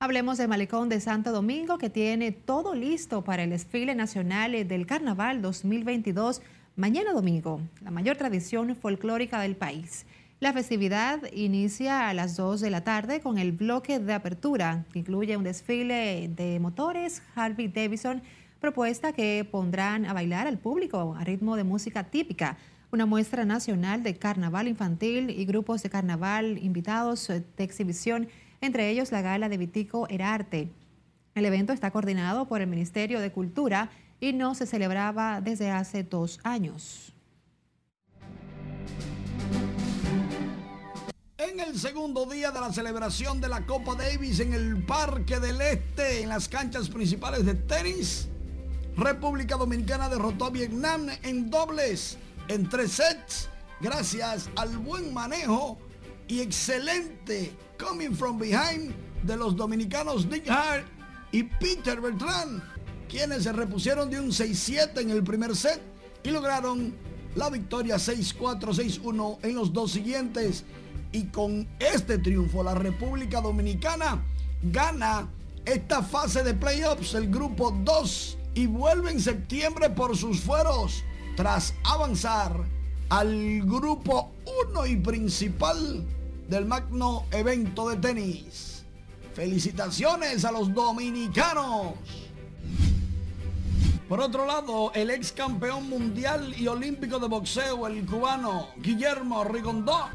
Hablemos 0.00 0.36
del 0.36 0.48
Malecón 0.48 0.88
de 0.88 0.98
Santo 0.98 1.30
Domingo, 1.30 1.78
que 1.78 1.90
tiene 1.90 2.32
todo 2.32 2.74
listo 2.74 3.22
para 3.22 3.44
el 3.44 3.50
desfile 3.50 3.94
nacional 3.94 4.66
del 4.66 4.84
Carnaval 4.84 5.42
2022, 5.42 6.42
mañana 6.74 7.12
domingo, 7.12 7.60
la 7.82 7.92
mayor 7.92 8.16
tradición 8.16 8.74
folclórica 8.74 9.40
del 9.40 9.54
país. 9.54 10.06
La 10.40 10.54
festividad 10.54 11.20
inicia 11.34 12.08
a 12.08 12.14
las 12.14 12.34
2 12.34 12.62
de 12.62 12.70
la 12.70 12.82
tarde 12.82 13.20
con 13.20 13.36
el 13.36 13.52
bloque 13.52 13.98
de 13.98 14.14
apertura, 14.14 14.86
que 14.90 15.00
incluye 15.00 15.36
un 15.36 15.44
desfile 15.44 16.30
de 16.34 16.58
motores 16.58 17.22
Harvey 17.34 17.68
Davidson 17.68 18.22
propuesta 18.58 19.12
que 19.12 19.46
pondrán 19.50 20.06
a 20.06 20.14
bailar 20.14 20.46
al 20.46 20.56
público 20.56 21.14
a 21.18 21.24
ritmo 21.24 21.56
de 21.56 21.64
música 21.64 22.04
típica. 22.04 22.56
Una 22.90 23.04
muestra 23.04 23.44
nacional 23.44 24.02
de 24.02 24.16
carnaval 24.16 24.66
infantil 24.66 25.28
y 25.28 25.44
grupos 25.44 25.82
de 25.82 25.90
carnaval 25.90 26.56
invitados 26.56 27.28
de 27.28 27.44
exhibición, 27.62 28.26
entre 28.62 28.88
ellos 28.88 29.12
la 29.12 29.20
gala 29.20 29.50
de 29.50 29.58
Vitico 29.58 30.08
Herarte. 30.08 30.70
El 31.34 31.44
evento 31.44 31.74
está 31.74 31.90
coordinado 31.90 32.48
por 32.48 32.62
el 32.62 32.66
Ministerio 32.66 33.20
de 33.20 33.30
Cultura 33.30 33.90
y 34.20 34.32
no 34.32 34.54
se 34.54 34.64
celebraba 34.64 35.42
desde 35.42 35.70
hace 35.70 36.02
dos 36.02 36.40
años. 36.44 37.12
El 41.66 41.78
segundo 41.78 42.24
día 42.24 42.50
de 42.50 42.60
la 42.60 42.72
celebración 42.72 43.40
de 43.40 43.48
la 43.48 43.66
Copa 43.66 43.94
Davis 43.94 44.40
en 44.40 44.54
el 44.54 44.82
Parque 44.82 45.38
del 45.38 45.60
Este, 45.60 46.22
en 46.22 46.30
las 46.30 46.48
canchas 46.48 46.88
principales 46.88 47.44
de 47.44 47.54
tenis, 47.54 48.28
República 48.96 49.56
Dominicana 49.56 50.08
derrotó 50.08 50.46
a 50.46 50.50
Vietnam 50.50 51.08
en 51.22 51.50
dobles 51.50 52.16
en 52.48 52.68
tres 52.68 52.92
sets 52.92 53.48
gracias 53.80 54.48
al 54.56 54.78
buen 54.78 55.12
manejo 55.12 55.78
y 56.28 56.40
excelente 56.40 57.52
coming 57.78 58.14
from 58.14 58.38
behind 58.38 58.94
de 59.22 59.36
los 59.36 59.54
dominicanos 59.54 60.26
Nick 60.26 60.48
Hart 60.48 60.86
y 61.30 61.42
Peter 61.42 62.00
Bertrand, 62.00 62.62
quienes 63.08 63.42
se 63.42 63.52
repusieron 63.52 64.08
de 64.08 64.18
un 64.18 64.30
6-7 64.30 65.02
en 65.02 65.10
el 65.10 65.22
primer 65.22 65.54
set 65.54 65.80
y 66.22 66.30
lograron 66.30 66.94
la 67.34 67.50
victoria 67.50 67.96
6-4, 67.96 68.60
6-1 69.02 69.38
en 69.42 69.54
los 69.54 69.72
dos 69.72 69.92
siguientes. 69.92 70.64
Y 71.12 71.24
con 71.26 71.68
este 71.78 72.18
triunfo 72.18 72.62
la 72.62 72.74
República 72.74 73.40
Dominicana 73.40 74.24
gana 74.62 75.28
esta 75.64 76.02
fase 76.02 76.42
de 76.42 76.54
playoffs, 76.54 77.14
el 77.14 77.30
grupo 77.30 77.70
2, 77.70 78.38
y 78.54 78.66
vuelve 78.66 79.10
en 79.10 79.20
septiembre 79.20 79.90
por 79.90 80.16
sus 80.16 80.40
fueros 80.40 81.04
tras 81.36 81.74
avanzar 81.84 82.64
al 83.08 83.62
grupo 83.62 84.32
1 84.70 84.86
y 84.86 84.96
principal 84.96 86.04
del 86.48 86.66
magno 86.66 87.24
evento 87.30 87.88
de 87.88 87.96
tenis. 87.96 88.84
Felicitaciones 89.34 90.44
a 90.44 90.52
los 90.52 90.72
dominicanos. 90.74 91.94
Por 94.08 94.20
otro 94.20 94.44
lado, 94.44 94.90
el 94.94 95.10
ex 95.10 95.30
campeón 95.30 95.88
mundial 95.88 96.52
y 96.58 96.66
olímpico 96.66 97.20
de 97.20 97.28
boxeo, 97.28 97.86
el 97.86 98.04
cubano 98.04 98.68
Guillermo 98.78 99.44
Rigondó, 99.44 100.08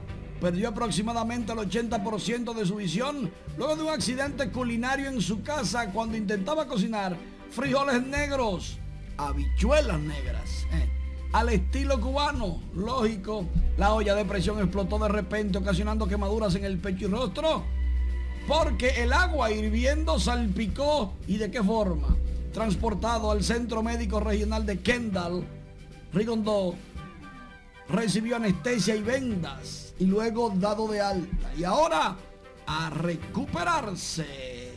perdió 0.46 0.70
aproximadamente 0.70 1.54
el 1.54 1.58
80% 1.58 2.54
de 2.54 2.68
su 2.68 2.76
visión 2.76 3.32
luego 3.58 3.76
de 3.78 3.82
un 3.82 3.90
accidente 3.90 4.52
culinario 4.52 5.10
en 5.10 5.20
su 5.20 5.42
casa 5.42 5.92
cuando 5.92 6.18
intentaba 6.18 6.68
cocinar 6.68 7.18
frijoles 7.50 8.06
negros, 8.06 8.78
habichuelas 9.18 10.00
negras. 10.00 10.68
eh, 10.72 10.88
al 11.34 11.50
estilo 11.50 12.00
cubano, 12.00 12.62
lógico, 12.76 13.48
la 13.78 13.96
olla 13.96 14.14
de 14.14 14.24
presión 14.24 14.60
explotó 14.60 15.00
de 15.00 15.08
repente 15.10 15.58
ocasionando 15.58 16.08
quemaduras 16.08 16.54
en 16.54 16.66
el 16.66 16.78
pecho 16.78 17.06
y 17.06 17.10
rostro 17.10 17.64
porque 18.48 19.02
el 19.02 19.14
agua 19.14 19.50
hirviendo 19.50 20.20
salpicó 20.20 21.16
y 21.28 21.38
de 21.38 21.50
qué 21.50 21.64
forma. 21.64 22.16
Transportado 22.54 23.32
al 23.32 23.44
Centro 23.44 23.82
Médico 23.82 24.20
Regional 24.20 24.64
de 24.64 24.80
Kendall, 24.80 25.44
Rigondó 26.16 26.76
recibió 27.90 28.38
anestesia 28.38 28.96
y 28.96 29.02
vendas 29.02 29.94
y 30.00 30.06
luego 30.06 30.50
dado 30.50 30.88
de 30.88 31.02
alta. 31.02 31.54
Y 31.58 31.64
ahora 31.64 32.16
a 32.68 32.90
recuperarse. 32.90 34.74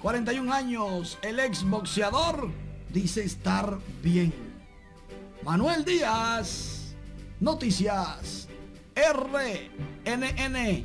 41 0.00 0.52
años, 0.52 1.18
el 1.22 1.38
ex 1.38 1.62
boxeador 1.64 2.50
dice 2.88 3.24
estar 3.24 3.78
bien. 4.02 4.32
Manuel 5.44 5.84
Díaz, 5.84 6.94
noticias 7.40 8.48
RNN. 8.94 10.84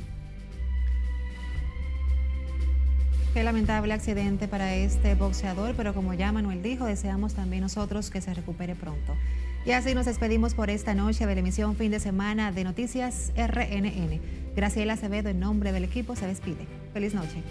Qué 3.34 3.42
lamentable 3.42 3.92
accidente 3.92 4.48
para 4.48 4.74
este 4.74 5.14
boxeador, 5.14 5.74
pero 5.76 5.94
como 5.94 6.14
ya 6.14 6.32
Manuel 6.32 6.62
dijo, 6.62 6.86
deseamos 6.86 7.34
también 7.34 7.62
nosotros 7.62 8.10
que 8.10 8.20
se 8.20 8.32
recupere 8.34 8.74
pronto. 8.74 9.14
Y 9.68 9.72
así 9.72 9.94
nos 9.94 10.06
despedimos 10.06 10.54
por 10.54 10.70
esta 10.70 10.94
noche 10.94 11.26
de 11.26 11.34
la 11.34 11.40
emisión 11.40 11.76
fin 11.76 11.90
de 11.90 12.00
semana 12.00 12.52
de 12.52 12.64
Noticias 12.64 13.32
RNN. 13.36 14.18
Graciela 14.56 14.94
Acevedo, 14.94 15.28
en 15.28 15.40
nombre 15.40 15.72
del 15.72 15.84
equipo, 15.84 16.16
se 16.16 16.26
despide. 16.26 16.66
Feliz 16.94 17.12
noche. 17.12 17.42